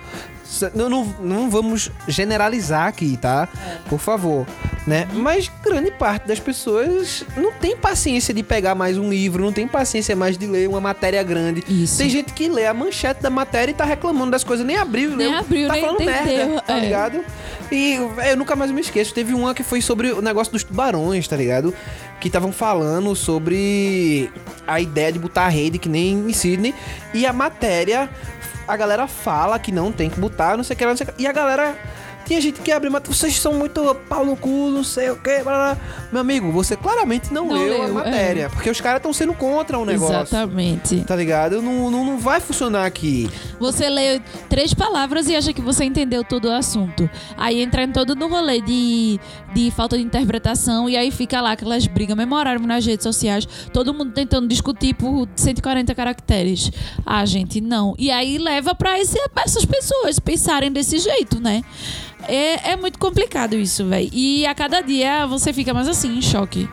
Não, 0.72 0.88
não, 0.88 1.04
não 1.20 1.50
vamos 1.50 1.90
generalizar 2.06 2.87
aqui, 2.87 3.16
tá? 3.16 3.48
Por 3.88 3.98
favor. 3.98 4.46
Né? 4.87 5.09
Mas 5.14 5.51
grande 5.62 5.90
parte 5.90 6.29
das 6.29 6.38
pessoas 6.38 7.25
não 7.38 7.53
tem 7.53 7.75
paciência 7.75 8.35
de 8.35 8.42
pegar 8.42 8.75
mais 8.75 8.99
um 8.99 9.09
livro, 9.09 9.42
não 9.42 9.53
tem 9.53 9.66
paciência 9.66 10.14
mais 10.14 10.37
de 10.37 10.47
ler 10.47 10.68
uma 10.68 10.81
matéria 10.81 11.23
grande. 11.23 11.64
Isso. 11.66 11.97
Tem 11.97 12.11
gente 12.11 12.35
que 12.35 12.51
lê 12.51 12.66
a 12.66 12.75
manchete 12.75 13.23
da 13.23 13.31
matéria 13.31 13.73
e 13.73 13.75
tá 13.75 13.85
reclamando 13.87 14.33
das 14.33 14.44
coisas, 14.44 14.66
nem 14.66 14.77
abriu 14.77 15.16
Nem 15.16 15.31
leu. 15.31 15.38
abriu, 15.38 15.68
tá 15.68 15.73
nem 15.73 15.83
falando 15.83 16.03
entendeu, 16.03 16.49
merda, 16.49 16.61
tá 16.61 16.77
é. 16.77 16.81
ligado? 16.81 17.25
E 17.73 17.99
véi, 18.14 18.33
eu 18.33 18.37
nunca 18.37 18.55
mais 18.55 18.70
me 18.70 18.81
esqueço. 18.83 19.14
Teve 19.14 19.33
uma 19.33 19.55
que 19.55 19.62
foi 19.62 19.81
sobre 19.81 20.12
o 20.12 20.20
negócio 20.20 20.53
dos 20.53 20.62
tubarões, 20.62 21.27
tá 21.27 21.35
ligado? 21.37 21.73
Que 22.20 22.29
estavam 22.29 22.53
falando 22.53 23.16
sobre 23.16 24.31
a 24.66 24.81
ideia 24.81 25.11
de 25.11 25.18
botar 25.18 25.47
a 25.47 25.49
rede, 25.49 25.79
que 25.79 25.88
nem 25.88 26.29
em 26.29 26.33
Sydney. 26.35 26.75
E 27.14 27.25
a 27.25 27.33
matéria, 27.33 28.09
a 28.68 28.77
galera 28.77 29.07
fala 29.07 29.59
que 29.59 29.73
não 29.73 29.90
tem 29.90 30.11
que 30.11 30.20
botar, 30.20 30.57
não 30.59 30.64
sei 30.64 30.75
o 30.75 30.77
que, 30.77 30.85
não 30.85 30.97
sei 30.97 31.07
o 31.07 31.12
que. 31.12 31.23
E 31.23 31.27
a 31.27 31.33
galera. 31.33 31.75
Tinha 32.24 32.40
gente 32.40 32.60
que 32.60 32.72
abre, 32.72 32.88
mas 32.88 33.02
vocês 33.06 33.38
são 33.38 33.54
muito 33.54 33.94
pau 34.08 34.24
no 34.24 34.37
cu, 34.37 34.70
não 34.70 34.82
sei 34.82 35.10
o 35.10 35.16
que. 35.16 35.42
Meu 36.10 36.20
amigo, 36.20 36.50
você 36.50 36.76
claramente 36.76 37.32
não, 37.32 37.46
Não 37.46 37.54
leu, 37.54 37.82
a 37.82 37.84
leu, 37.87 37.94
matéria. 37.94 38.48
Porque 38.48 38.70
os 38.70 38.80
caras 38.80 38.98
estão 38.98 39.12
sendo 39.12 39.34
contra 39.34 39.78
o 39.78 39.84
negócio. 39.84 40.14
Exatamente. 40.14 41.00
Tá 41.02 41.14
ligado? 41.14 41.60
Não, 41.60 41.90
não, 41.90 42.04
não 42.04 42.18
vai 42.18 42.40
funcionar 42.40 42.87
aqui. 42.87 43.28
Você 43.60 43.88
lê 43.88 44.20
três 44.48 44.72
palavras 44.72 45.28
e 45.28 45.37
acha 45.37 45.52
que 45.52 45.60
você 45.60 45.84
entendeu 45.84 46.24
todo 46.24 46.46
o 46.46 46.52
assunto. 46.52 47.08
Aí 47.37 47.60
entra 47.60 47.82
em 47.84 47.92
todo 47.92 48.14
no 48.14 48.28
rolê 48.28 48.60
de, 48.60 49.20
de 49.54 49.70
falta 49.70 49.96
de 49.96 50.02
interpretação 50.04 50.88
e 50.88 50.96
aí 50.96 51.10
fica 51.10 51.40
lá 51.40 51.52
aquelas 51.52 51.87
brigas 51.87 52.16
memoráveis 52.16 52.66
nas 52.66 52.87
redes 52.87 53.02
sociais, 53.04 53.46
todo 53.72 53.92
mundo 53.92 54.12
tentando 54.12 54.48
discutir 54.48 54.94
por 54.94 55.28
140 55.37 55.94
caracteres. 55.94 56.70
Ah, 57.04 57.24
gente, 57.24 57.60
não. 57.60 57.94
E 57.98 58.10
aí 58.10 58.38
leva 58.38 58.74
pra 58.74 58.98
esse, 58.98 59.18
essas 59.37 59.64
pessoas 59.64 60.18
pensarem 60.18 60.70
desse 60.72 60.98
jeito, 60.98 61.40
né? 61.40 61.62
É, 62.28 62.72
é 62.72 62.76
muito 62.76 62.98
complicado 62.98 63.54
isso, 63.54 63.87
velho. 63.87 64.08
E 64.12 64.46
a 64.46 64.54
cada 64.54 64.80
dia 64.80 65.26
você 65.26 65.52
fica 65.52 65.74
mais 65.74 65.88
assim, 65.88 66.18
em 66.18 66.22
choque. 66.22 66.68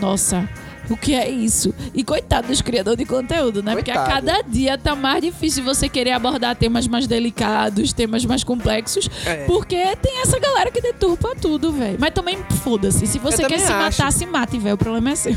Nossa, 0.00 0.48
O 0.90 0.96
que 0.96 1.14
é 1.14 1.28
isso? 1.30 1.72
E 1.94 2.02
coitado 2.04 2.48
dos 2.48 2.60
criadores 2.60 2.98
de 2.98 3.04
conteúdo, 3.06 3.62
né? 3.62 3.74
Porque 3.74 3.90
a 3.90 3.94
Coitado. 3.98 4.26
cada 4.26 4.42
dia 4.42 4.76
tá 4.76 4.94
mais 4.94 5.22
difícil 5.22 5.64
você 5.64 5.88
querer 5.88 6.10
abordar 6.12 6.54
temas 6.56 6.86
mais 6.88 7.06
delicados, 7.06 7.92
temas 7.92 8.24
mais 8.24 8.44
complexos, 8.44 9.08
É. 9.24 9.44
porque 9.46 9.76
tem 10.02 10.20
essa 10.20 10.38
galera 10.38 10.70
que 10.70 10.80
deturpa 10.80 11.34
tudo, 11.40 11.72
velho. 11.72 11.96
Mas 11.98 12.10
também 12.12 12.38
foda-se. 12.62 13.06
Se 13.06 13.18
você 13.18 13.44
Eu 13.44 13.48
quer 13.48 13.58
se 13.60 13.72
acho. 13.72 13.78
matar, 14.00 14.12
se 14.12 14.26
mate, 14.26 14.58
velho. 14.58 14.74
O 14.74 14.78
problema 14.78 15.10
é 15.10 15.14
seu. 15.16 15.34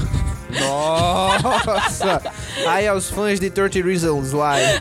Nossa! 0.59 2.21
Aí 2.67 2.87
aos 2.87 3.09
fãs 3.09 3.39
de 3.39 3.49
30 3.49 3.81
Reasons 3.81 4.31
Why. 4.33 4.79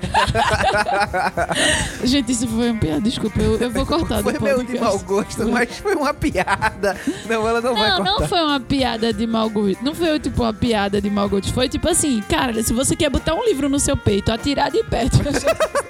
Gente, 2.04 2.32
isso 2.32 2.46
foi 2.46 2.70
uma 2.70 2.78
piada. 2.80 3.00
Desculpa, 3.00 3.40
eu, 3.40 3.56
eu 3.58 3.70
vou 3.70 3.84
cortar 3.86 4.22
Foi 4.22 4.32
do 4.34 4.40
meio 4.42 4.62
de 4.64 4.78
mau 4.78 4.98
gosto, 5.00 5.48
mas 5.48 5.68
foi 5.78 5.94
uma 5.94 6.14
piada. 6.14 6.96
Não, 7.28 7.46
ela 7.48 7.60
não, 7.60 7.74
vai 7.74 7.88
Não, 7.90 7.96
cortar. 8.04 8.20
não 8.20 8.28
foi 8.28 8.40
uma 8.42 8.60
piada 8.60 9.12
de 9.12 9.26
mau 9.26 9.48
gosto. 9.50 9.82
Não 9.84 9.94
foi 9.94 10.18
tipo 10.20 10.42
uma 10.42 10.53
piada 10.54 11.00
de 11.00 11.10
mau 11.10 11.28
gosto. 11.28 11.52
Foi 11.52 11.68
tipo 11.68 11.88
assim, 11.88 12.22
cara, 12.28 12.62
se 12.62 12.72
você 12.72 12.96
quer 12.96 13.10
botar 13.10 13.34
um 13.34 13.44
livro 13.44 13.68
no 13.68 13.78
seu 13.78 13.96
peito, 13.96 14.32
atirar 14.32 14.70
de 14.70 14.82
perto. 14.84 15.18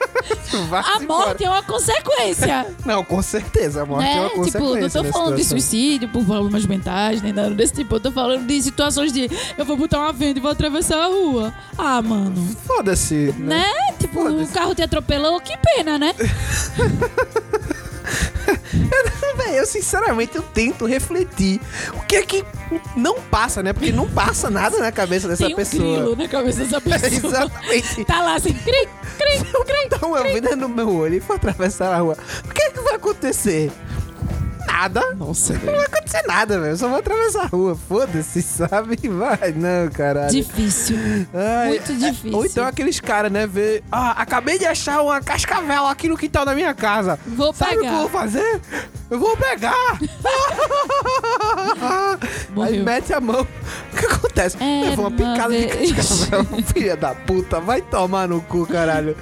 A 0.72 1.00
morte 1.00 1.44
é 1.44 1.50
uma 1.50 1.62
consequência. 1.62 2.66
Não, 2.85 3.05
com 3.05 3.20
certeza. 3.20 3.83
A 3.83 3.87
morte 3.87 4.09
é 4.09 4.14
uma 4.14 4.22
né? 4.22 4.29
consequência. 4.31 4.88
Tipo, 4.88 4.98
não 4.98 5.11
tô 5.11 5.12
falando 5.12 5.37
de 5.37 5.44
suicídio 5.44 6.09
por 6.09 6.24
problemas 6.24 6.64
mentais, 6.64 7.20
nem 7.20 7.33
nada 7.33 7.50
desse 7.50 7.74
tipo. 7.74 7.96
Eu 7.96 8.00
tô 8.00 8.12
falando 8.12 8.46
de 8.46 8.62
situações 8.62 9.12
de 9.12 9.29
eu 9.59 9.64
vou 9.64 9.77
botar 9.77 9.98
uma 9.98 10.12
venda 10.12 10.38
e 10.38 10.42
vou 10.42 10.50
atravessar 10.50 11.03
a 11.03 11.07
rua. 11.07 11.53
Ah, 11.77 12.00
mano. 12.00 12.57
Foda-se. 12.64 13.35
Né? 13.37 13.59
Né? 13.59 13.94
Tipo, 13.98 14.29
o 14.29 14.46
carro 14.48 14.74
te 14.74 14.83
atropelou, 14.83 15.40
que 15.40 15.57
pena, 15.59 15.98
né? 15.98 16.14
Véi, 19.37 19.58
eu 19.58 19.66
sinceramente 19.66 20.37
eu 20.37 20.42
tento 20.42 20.87
refletir. 20.87 21.60
O 21.94 22.00
que 22.06 22.16
é 22.16 22.22
que 22.22 22.44
não 22.96 23.20
passa, 23.20 23.62
né? 23.62 23.72
Porque 23.72 23.90
não 23.92 24.08
passa 24.08 24.48
nada 24.48 24.78
na 24.78 24.92
cabeça 24.92 25.26
dessa 25.28 25.44
Tem 25.44 25.52
um 25.54 25.56
pessoa. 25.56 25.82
grilo 25.82 26.16
na 26.16 26.28
cabeça 26.28 26.60
dessa 26.64 26.80
pessoa. 26.82 27.06
Exatamente. 27.12 28.04
Tá 28.04 28.22
lá 28.22 28.34
assim, 28.37 28.52
cri, 28.52 28.88
cri, 29.18 29.38
cri. 29.64 29.88
Dá 29.90 30.06
uma 30.06 30.22
vida 30.22 30.54
no 30.54 30.68
meu 30.68 30.88
olho 30.94 31.16
e 31.16 31.20
for 31.20 31.34
atravessar 31.37 31.92
a 31.92 31.98
rua. 31.98 32.16
O 32.48 32.52
que 32.54 32.62
é 32.62 32.70
que 32.70 32.80
vai 32.80 32.94
acontecer? 32.94 33.70
Nada. 34.74 35.14
Nossa, 35.14 35.52
Não 35.52 35.72
vai 35.72 35.84
acontecer 35.84 36.22
nada, 36.26 36.58
velho. 36.58 36.72
Eu 36.72 36.76
só 36.76 36.88
vou 36.88 36.98
atravessar 36.98 37.44
a 37.44 37.46
rua. 37.46 37.76
Foda-se, 37.88 38.42
sabe? 38.42 38.98
Vai, 39.08 39.52
não, 39.52 39.88
caralho. 39.92 40.30
Difícil. 40.32 40.96
Ai, 41.32 41.68
Muito 41.68 41.92
é- 41.92 41.94
difícil. 41.94 42.37
Ou 42.37 42.44
então 42.44 42.66
aqueles 42.66 42.98
caras, 42.98 43.30
né? 43.30 43.46
Ver. 43.46 43.84
Ah, 43.92 44.10
acabei 44.20 44.58
de 44.58 44.66
achar 44.66 45.00
uma 45.00 45.20
cascavel 45.20 45.87
aqui 45.87 46.08
no 46.08 46.16
quintal 46.16 46.44
da 46.44 46.54
minha 46.56 46.74
casa. 46.74 47.18
Vou 47.24 47.54
Sabe 47.54 47.76
o 47.76 47.80
que 47.80 47.87
eu 47.87 47.90
pegar. 47.90 47.98
vou 48.00 48.08
fazer? 48.08 48.60
Eu 49.10 49.18
vou 49.20 49.37
pegar! 49.37 49.98
Aí 51.80 52.18
Morreu. 52.54 52.84
mete 52.84 53.12
a 53.12 53.20
mão. 53.20 53.42
O 53.92 53.96
que 53.96 54.06
acontece? 54.06 54.56
Era 54.60 54.90
Levou 54.90 55.06
uma 55.06 55.10
picada 55.10 55.52
de 55.56 55.66
vez. 55.66 55.92
cascavel. 55.92 56.46
Filha 56.72 56.96
da 56.96 57.14
puta, 57.14 57.60
vai 57.60 57.80
tomar 57.82 58.28
no 58.28 58.40
cu, 58.42 58.66
caralho. 58.66 59.16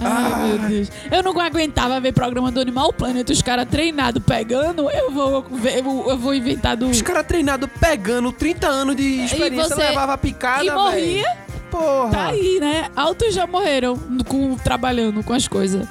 Ai, 0.00 0.46
meu 0.48 0.58
Deus. 0.68 0.90
Eu 1.10 1.22
não 1.22 1.38
aguentava 1.40 2.00
ver 2.00 2.12
programa 2.12 2.50
do 2.50 2.60
Animal 2.60 2.92
Planet, 2.92 3.28
os 3.30 3.42
caras 3.42 3.66
treinados 3.68 4.22
pegando. 4.24 4.90
Eu 4.90 5.10
vou 5.10 5.42
ver, 5.50 5.78
eu, 5.78 6.16
vou 6.18 6.34
inventar 6.34 6.76
do. 6.76 6.88
Os 6.88 7.02
caras 7.02 7.26
treinados 7.26 7.68
pegando 7.80 8.32
30 8.32 8.66
anos 8.66 8.96
de 8.96 9.24
experiência, 9.24 9.74
você- 9.74 9.82
levava 9.88 10.16
picada, 10.18 10.64
E 10.64 10.70
morria. 10.70 11.44
Porra. 11.70 12.10
Tá 12.10 12.26
aí, 12.28 12.58
né? 12.60 12.88
Altos 12.94 13.34
já 13.34 13.48
morreram 13.48 13.98
com, 14.28 14.54
trabalhando 14.56 15.24
com 15.24 15.32
as 15.32 15.48
coisas. 15.48 15.84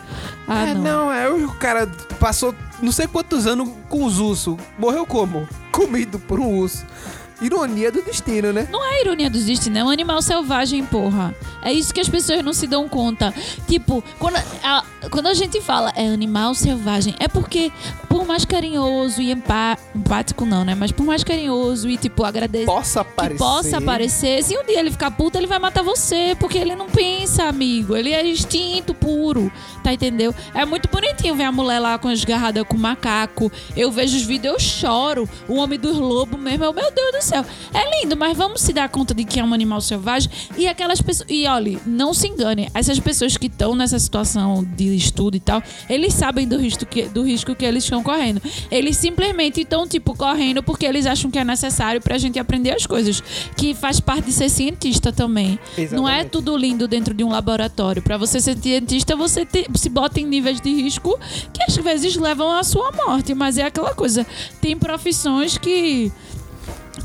Ah, 0.48 0.68
é, 0.70 0.74
não. 0.74 0.82
não, 0.82 1.12
é 1.12 1.30
o 1.30 1.50
cara 1.54 1.90
passou 2.22 2.56
não 2.82 2.92
sei 2.92 3.06
quantos 3.06 3.46
anos 3.48 3.70
com 3.90 4.06
os 4.06 4.18
ursos. 4.20 4.56
Morreu 4.80 5.06
como? 5.06 5.46
Comido 5.74 6.20
por 6.20 6.40
um 6.40 6.60
urso. 6.60 6.86
Ironia 7.42 7.92
do 7.92 8.02
destino, 8.02 8.54
né? 8.54 8.68
Não 8.72 8.84
é 8.86 9.02
ironia 9.02 9.30
do 9.30 9.40
destino, 9.40 9.78
é 9.78 9.84
um 9.84 9.90
animal 9.90 10.22
selvagem, 10.22 10.84
porra. 10.86 11.34
É 11.62 11.72
isso 11.72 11.94
que 11.94 12.00
as 12.02 12.10
pessoas 12.10 12.44
não 12.44 12.54
se 12.54 12.68
dão 12.68 12.88
conta. 12.90 13.34
Tipo, 13.68 14.04
quando 14.20 14.36
a, 14.64 14.84
quando 15.10 15.28
a 15.28 15.34
gente 15.34 15.60
fala 15.62 15.92
é 15.96 16.08
animal 16.08 16.54
selvagem, 16.56 17.16
é 17.20 17.28
porque, 17.28 17.72
por 18.10 18.26
mais 18.26 18.44
carinhoso 18.46 19.22
e 19.22 19.32
empá- 19.32 19.78
empático, 19.96 20.46
não, 20.46 20.64
né? 20.66 20.76
Mas 20.76 20.92
por 20.92 21.06
mais 21.06 21.24
carinhoso 21.24 21.90
e, 21.90 21.98
tipo, 21.98 22.24
agradece. 22.26 22.66
Possa 22.66 23.04
Que 23.04 23.10
aparecer. 23.10 23.38
possa 23.38 23.78
aparecer. 23.78 24.44
Se 24.44 24.58
um 24.58 24.66
dia 24.66 24.80
ele 24.80 24.92
ficar 24.92 25.12
puto, 25.12 25.38
ele 25.38 25.48
vai 25.48 25.60
matar 25.60 25.84
você. 25.84 26.36
Porque 26.40 26.58
ele 26.58 26.76
não 26.76 26.88
pensa, 26.88 27.44
amigo. 27.46 27.96
Ele 27.96 28.12
é 28.12 28.26
instinto 28.28 28.94
puro. 28.94 29.52
Tá 29.84 29.94
entendeu? 29.94 30.34
É 30.54 30.66
muito 30.66 30.90
bonitinho 30.90 31.36
ver 31.36 31.44
a 31.44 31.52
mulher 31.52 31.80
lá 31.80 31.98
com 31.98 32.08
as 32.10 32.24
garradas 32.26 32.64
com 32.68 32.78
macaco. 32.78 33.52
Eu 33.76 33.90
vejo 33.92 34.16
os 34.18 34.24
vídeos, 34.24 34.54
eu 34.54 34.60
choro. 34.60 35.30
O 35.48 35.56
homem 35.56 35.80
dos 35.80 35.98
lobos 35.98 36.40
mesmo. 36.40 36.64
Eu, 36.66 36.74
meu 36.74 36.92
Deus 36.92 37.12
do 37.14 37.22
céu. 37.24 37.46
É 37.74 38.02
lindo, 38.02 38.16
mas 38.18 38.38
vamos 38.38 38.62
se 38.62 38.74
dar 38.74 38.88
conta 38.90 39.14
de 39.14 39.24
que 39.24 39.40
é 39.40 39.44
um 39.44 39.54
animal 39.54 39.82
selvagem. 39.82 40.30
E 40.58 40.68
aquelas 40.68 41.02
pessoas. 41.02 41.30
E 41.30 41.46
olha, 41.48 41.80
não 41.86 42.14
se 42.14 42.28
engane. 42.28 42.70
Essas 42.74 43.00
pessoas 43.00 43.38
que 43.38 43.48
estão 43.48 43.76
nessa 43.76 43.98
situação 44.00 44.64
de 44.64 44.96
estudo 44.96 45.36
e 45.38 45.40
tal, 45.40 45.62
eles 45.90 46.14
sabem 46.14 46.48
do 46.48 46.58
risco 46.58 46.86
que, 46.86 47.04
do 47.04 47.24
risco 47.24 47.56
que 47.56 47.66
eles 47.66 47.84
estão 47.84 48.04
correndo. 48.04 48.42
Eles 48.70 48.98
simplesmente 48.98 49.62
estão, 49.62 49.88
tipo, 49.88 50.16
correndo 50.16 50.62
porque 50.62 50.86
eles 50.86 51.06
acham 51.06 51.32
que 51.32 51.40
é 51.40 51.44
necessário 51.44 52.02
pra 52.02 52.18
gente 52.18 52.38
aprender 52.40 52.72
as 52.72 52.86
coisas. 52.86 53.22
Que 53.56 53.74
faz 53.74 54.00
parte 54.00 54.26
de 54.26 54.34
ser 54.34 54.50
cientista 54.50 55.12
também. 55.12 55.58
Não 55.92 56.08
é 56.08 56.14
Exatamente. 56.20 56.30
tudo 56.30 56.56
lindo 56.58 56.88
dentro 56.88 57.14
de 57.14 57.24
um 57.24 57.30
laboratório. 57.30 58.02
Pra 58.02 58.18
você 58.18 58.40
ser 58.42 58.58
cientista, 58.58 59.16
você 59.16 59.46
te- 59.46 59.68
se 59.76 59.90
bota 59.90 60.20
em 60.20 60.26
níveis 60.26 60.60
de 60.62 60.74
risco 60.74 61.18
que 61.54 61.64
às 61.64 61.76
vezes 61.78 62.16
levam 62.16 62.52
à 62.52 62.64
sua 62.64 62.92
morte. 62.92 63.34
Mas 63.34 63.58
é 63.58 63.64
aquela 63.64 63.94
coisa. 63.94 64.26
Tem 64.62 64.78
profissões 64.78 65.58
que 65.58 66.12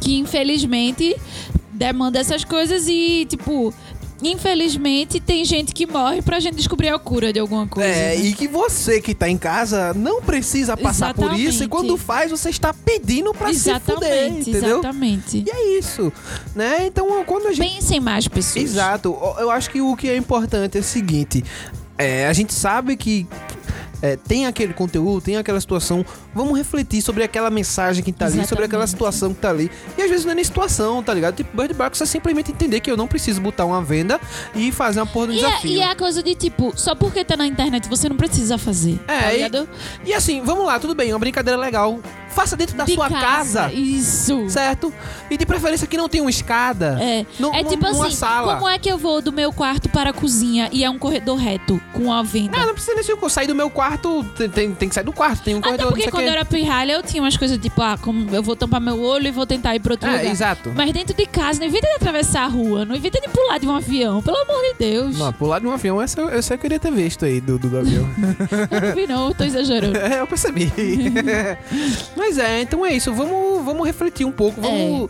que 0.01 0.17
infelizmente 0.19 1.17
demanda 1.73 2.19
essas 2.19 2.45
coisas 2.45 2.87
e, 2.89 3.25
tipo, 3.29 3.73
infelizmente 4.23 5.21
tem 5.21 5.45
gente 5.45 5.73
que 5.73 5.87
morre 5.87 6.23
pra 6.23 6.41
gente 6.41 6.57
descobrir 6.57 6.89
a 6.89 6.99
cura 6.99 7.33
de 7.33 7.39
alguma 7.39 7.67
coisa. 7.67 7.89
É, 7.89 8.17
né? 8.17 8.27
e 8.27 8.33
que 8.33 8.49
você 8.49 9.01
que 9.01 9.15
tá 9.15 9.29
em 9.29 9.39
casa 9.39 9.95
não 9.95 10.21
precisa 10.21 10.77
passar 10.77 11.15
por 11.15 11.33
isso 11.33 11.35
e 11.35 11.43
Exatamente. 11.43 11.69
quando 11.69 11.97
faz 11.97 12.31
você 12.31 12.51
está 12.51 12.75
pedindo 12.75 13.33
pra 13.33 13.53
se 13.53 13.61
fuder, 13.61 13.77
Exatamente, 13.77 14.51
entendeu? 14.51 14.79
exatamente. 14.79 15.45
E 15.47 15.51
é 15.51 15.79
isso, 15.79 16.13
né? 16.55 16.87
Então, 16.87 17.25
quando 17.25 17.47
a 17.47 17.53
gente 17.53 17.75
Pensem 17.75 18.01
mais 18.01 18.27
pessoas. 18.27 18.65
Exato. 18.65 19.17
Eu 19.39 19.51
acho 19.51 19.71
que 19.71 19.81
o 19.81 19.97
que 19.97 20.09
é 20.09 20.17
importante 20.17 20.77
é 20.77 20.81
o 20.81 20.85
seguinte: 20.85 21.45
é, 21.97 22.27
a 22.27 22.33
gente 22.33 22.53
sabe 22.53 22.97
que 22.97 23.27
é, 24.03 24.17
tem 24.17 24.47
aquele 24.47 24.73
conteúdo, 24.73 25.21
tem 25.23 25.37
aquela 25.37 25.61
situação. 25.61 26.05
Vamos 26.35 26.57
refletir 26.57 27.03
sobre 27.03 27.23
aquela 27.23 27.51
mensagem 27.51 28.03
que 28.03 28.13
tá 28.13 28.27
ali, 28.27 28.47
sobre 28.47 28.65
aquela 28.65 28.85
Exatamente. 28.85 28.91
situação 28.91 29.35
que 29.35 29.41
tá 29.41 29.51
ali. 29.51 29.71
E 29.97 30.03
às 30.03 30.09
vezes 30.11 30.25
não 30.25 30.33
é 30.33 30.35
nem 30.37 30.45
situação, 30.45 31.03
tá 31.03 31.13
ligado? 31.13 31.37
Tipo, 31.37 31.57
Bird 31.57 31.75
Box 31.75 32.01
é 32.03 32.07
simplesmente 32.07 32.53
entender 32.53 32.81
que 32.81 32.91
eu 32.91 32.97
não 32.97 33.07
preciso 33.07 33.41
botar 33.41 33.65
uma 33.65 33.83
venda 33.83 34.21
e 34.55 34.71
fazer 34.71 35.01
uma 35.01 35.07
porra 35.07 35.29
do 35.29 35.33
E 35.33 35.39
é, 35.39 35.47
desafio. 35.47 35.71
e 35.71 35.81
é 35.81 35.91
a 35.91 35.97
coisa 35.97 36.23
de 36.23 36.35
tipo, 36.35 36.73
só 36.77 36.95
porque 36.95 37.25
tá 37.25 37.37
na 37.37 37.47
internet 37.47 37.89
você 37.89 38.09
não 38.09 38.17
precisa 38.17 38.57
fazer. 38.59 38.99
É, 39.09 39.49
tá 39.49 39.59
e-? 40.05 40.11
E 40.11 40.15
assim, 40.15 40.43
vamos 40.43 40.65
lá, 40.67 40.79
tudo 40.79 40.95
bem, 40.95 41.13
uma 41.13 41.19
brincadeira 41.19 41.59
legal. 41.59 42.01
Faça 42.39 42.57
dentro 42.57 42.77
da 42.77 42.85
De 42.85 42.95
sua 42.95 43.11
casa. 43.11 43.73
Isso. 43.73 44.49
Certo? 44.49 44.95
E 45.29 45.37
de 45.37 45.45
preferência 45.45 45.89
que 45.89 45.97
não 45.97 46.09
tenha 46.09 46.23
uma 46.23 46.31
escada. 46.31 46.97
É, 47.01 47.21
é 47.21 47.27
num- 47.37 47.51
tipo 47.65 47.91
numa 47.91 48.07
assim, 48.07 48.15
sala. 48.17 48.55
como 48.55 48.69
é 48.69 48.79
que 48.79 48.89
eu 48.89 48.97
vou 48.97 49.21
do 49.21 49.33
meu 49.33 49.53
quarto 49.53 49.89
para 49.89 50.11
a 50.11 50.13
cozinha 50.13 50.69
e 50.73 50.85
é 50.85 50.89
um 50.89 50.97
corredor 50.99 51.37
reto 51.37 51.81
com 51.93 52.13
a 52.13 52.23
venda? 52.23 52.57
Ah, 52.57 52.65
não 52.67 52.75
precisa 52.75 52.95
nem 52.95 53.03
ser 53.03 53.13
eu 53.13 53.29
sair 53.29 53.49
do 53.49 53.57
meu 53.57 53.69
quarto, 53.69 54.25
tem, 54.37 54.49
tem, 54.49 54.73
tem 54.73 54.89
que 54.89 54.95
sair 54.95 55.03
do 55.03 55.13
quarto, 55.13 55.43
tem 55.43 55.57
um 55.57 55.59
Até 55.59 55.67
corredor, 55.71 55.89
porque 55.89 56.05
não 56.05 56.13
quando 56.13 56.27
eu 56.27 56.33
era 56.33 56.45
pirralha, 56.45 56.93
eu 56.93 57.03
tinha 57.03 57.21
umas 57.21 57.37
coisas 57.37 57.59
tipo, 57.59 57.83
ah, 57.83 57.99
como 58.01 58.33
eu 58.33 58.43
vou 58.43 58.55
tampar 58.55 58.81
meu 58.81 59.03
olho 59.03 59.27
e 59.27 59.31
vou 59.33 59.45
tentar 59.45 59.75
ir 59.75 59.81
pra 59.81 59.95
outro 59.95 60.09
É, 60.09 60.13
lugar. 60.13 60.31
exato. 60.31 60.73
Mas 60.77 60.93
dentro 60.93 61.17
de 61.17 61.27
casa, 61.27 61.59
não 61.59 61.67
evita 61.67 61.89
de 61.89 61.95
atravessar 61.95 62.45
a 62.45 62.49
rua, 62.49 62.85
não 62.85 62.95
evita 62.95 63.21
de 63.21 63.29
pular 63.29 63.59
de 63.59 63.67
um 63.67 63.75
avião, 63.75 64.23
pelo 64.23 64.37
amor 64.37 64.63
de 64.63 64.75
Deus. 64.79 65.19
Não, 65.19 65.33
pular 65.33 65.59
de 65.59 65.67
um 65.67 65.73
avião, 65.73 66.01
essa 66.01 66.21
eu, 66.21 66.29
essa 66.31 66.55
eu 66.55 66.59
queria 66.59 66.79
ter 66.79 66.93
visto 66.93 67.25
aí 67.25 67.41
do, 67.41 67.59
do, 67.59 67.69
do 67.69 67.79
avião. 67.79 68.09
Eu 68.71 68.81
não 68.81 68.95
vi 68.95 69.07
não, 69.09 69.29
eu 69.29 69.35
tô 69.35 69.45
exagerando. 69.45 69.97
é, 69.99 70.21
eu 70.21 70.27
percebi. 70.27 70.71
Mas 72.17 72.28
é, 72.37 72.61
então 72.61 72.85
é 72.85 72.93
isso. 72.93 73.15
Vamos, 73.15 73.65
vamos 73.65 73.87
refletir 73.87 74.27
um 74.27 74.33
pouco. 74.33 74.61
Vamos 74.61 75.09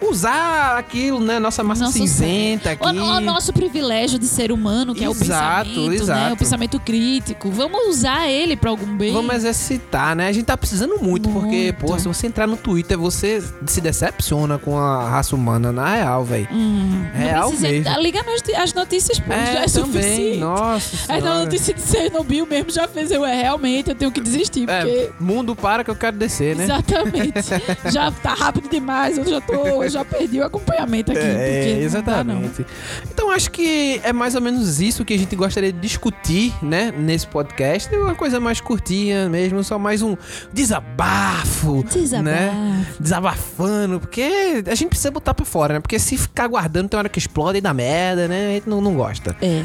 usar 0.00 0.76
aquilo, 0.78 1.20
né? 1.20 1.38
Nossa 1.38 1.62
massa 1.62 1.84
Nosso 1.84 1.98
cinzenta 1.98 2.72
aqui. 2.72 2.86
O, 2.86 2.90
o 2.90 3.20
nosso 3.20 3.52
privilégio 3.52 4.18
de 4.18 4.26
ser 4.26 4.52
humano, 4.52 4.94
que 4.94 5.04
Exato, 5.04 5.10
é 5.10 5.16
o 5.16 5.18
pensamento, 5.26 5.88
né? 5.90 5.94
exato. 5.96 6.34
O 6.34 6.36
pensamento 6.36 6.80
crítico. 6.80 7.50
Vamos 7.50 7.88
usar 7.88 8.28
ele 8.28 8.56
pra 8.56 8.70
algum 8.70 8.96
bem. 8.96 9.12
Vamos 9.12 9.34
exercitar, 9.34 10.14
né? 10.16 10.28
A 10.28 10.32
gente 10.32 10.44
tá 10.46 10.56
precisando 10.56 10.98
muito, 11.00 11.28
porque, 11.28 11.72
Muito. 11.72 11.74
pô, 11.76 11.98
se 11.98 12.06
você 12.06 12.26
entrar 12.26 12.46
no 12.46 12.56
Twitter, 12.56 12.98
você 12.98 13.42
se 13.66 13.80
decepciona 13.80 14.58
com 14.58 14.78
a 14.78 15.08
raça 15.08 15.34
humana, 15.34 15.72
na 15.72 15.94
real, 15.94 16.24
velho. 16.24 16.48
Hum, 16.52 17.04
Real 17.14 17.50
mesmo. 17.52 18.00
Liga 18.00 18.22
nas 18.22 18.38
as 18.58 18.72
notícias, 18.72 19.18
pô, 19.20 19.30
já 19.32 19.36
é 19.36 19.66
também. 19.66 20.02
suficiente. 20.02 20.38
Nossa 20.38 20.96
Essa 21.08 21.20
senhora. 21.20 21.44
notícia 21.44 21.74
de 21.74 21.82
Chernobyl 21.82 22.46
mesmo 22.46 22.70
já 22.70 22.86
fez 22.88 23.10
eu, 23.10 23.24
é, 23.24 23.34
realmente, 23.42 23.90
eu 23.90 23.94
tenho 23.94 24.10
que 24.10 24.20
desistir, 24.20 24.66
porque... 24.66 24.88
É, 24.88 25.10
mundo 25.20 25.54
para 25.54 25.84
que 25.84 25.90
eu 25.90 25.96
quero 25.96 26.16
descer, 26.16 26.56
né? 26.56 26.64
Exatamente. 26.64 27.48
já 27.92 28.10
tá 28.10 28.34
rápido 28.34 28.68
demais, 28.68 29.18
eu 29.18 29.24
já 29.26 29.40
tô 29.40 29.82
eu 29.88 29.92
já 29.92 30.04
perdi 30.04 30.40
o 30.40 30.44
acompanhamento 30.44 31.12
aqui. 31.12 31.20
porque 31.20 31.32
É, 31.36 31.72
não 31.72 31.78
dá, 31.78 31.84
exatamente. 31.84 32.66
Então 33.10 33.30
acho 33.30 33.50
que 33.50 34.00
é 34.02 34.12
mais 34.12 34.34
ou 34.34 34.40
menos 34.40 34.80
isso 34.80 35.04
que 35.04 35.14
a 35.14 35.18
gente 35.18 35.34
gostaria 35.36 35.72
de 35.72 35.78
discutir, 35.78 36.52
né, 36.62 36.92
nesse 36.96 37.26
podcast. 37.26 37.94
Uma 37.94 38.14
coisa 38.14 38.38
mais 38.40 38.60
curtinha 38.60 39.28
mesmo, 39.28 39.62
só 39.64 39.78
mais 39.78 40.02
um 40.02 40.16
desabafo, 40.52 41.84
Desabafo. 41.84 42.22
né? 42.24 42.86
Desabafando, 43.00 44.00
porque 44.00 44.62
a 44.66 44.74
gente 44.74 44.88
precisa 44.88 45.10
botar 45.10 45.34
pra 45.34 45.44
fora, 45.44 45.74
né? 45.74 45.80
Porque 45.80 45.98
se 45.98 46.16
ficar 46.16 46.46
guardando 46.46 46.88
tem 46.88 46.98
hora 46.98 47.08
que 47.08 47.18
explode 47.18 47.58
e 47.58 47.60
dá 47.60 47.72
merda, 47.74 48.28
né? 48.28 48.48
A 48.50 48.54
gente 48.54 48.68
não, 48.68 48.80
não 48.80 48.94
gosta. 48.94 49.36
não. 49.40 49.48
É. 49.48 49.64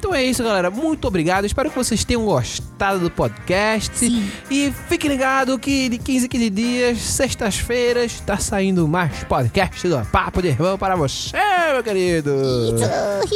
Então 0.00 0.14
é 0.14 0.24
isso, 0.24 0.42
galera. 0.42 0.70
Muito 0.70 1.06
obrigado. 1.06 1.44
Espero 1.44 1.68
que 1.68 1.76
vocês 1.76 2.06
tenham 2.06 2.24
gostado 2.24 3.00
do 3.00 3.10
podcast. 3.10 3.96
Sim. 3.98 4.26
E 4.50 4.72
fique 4.88 5.06
ligado 5.06 5.58
que 5.58 5.90
de 5.90 5.98
15 5.98 6.24
em 6.24 6.28
15 6.28 6.50
dias, 6.50 6.98
sextas-feiras, 7.02 8.18
tá 8.20 8.38
saindo 8.38 8.88
mais 8.88 9.22
podcast 9.24 9.86
do 9.86 10.00
Papo 10.06 10.40
de 10.40 10.48
Irmão 10.48 10.78
para 10.78 10.96
você, 10.96 11.36
meu 11.74 11.82
querido. 11.84 12.32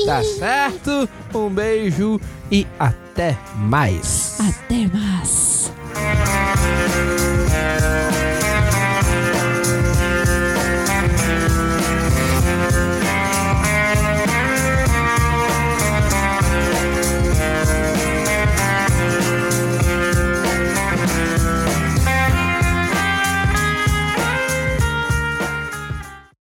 Tá 0.07 0.25
certo? 0.25 1.07
Um 1.35 1.51
beijo 1.51 2.19
e 2.51 2.67
até 2.79 3.37
mais. 3.57 4.39
Até 4.41 4.87
mais. 4.87 5.54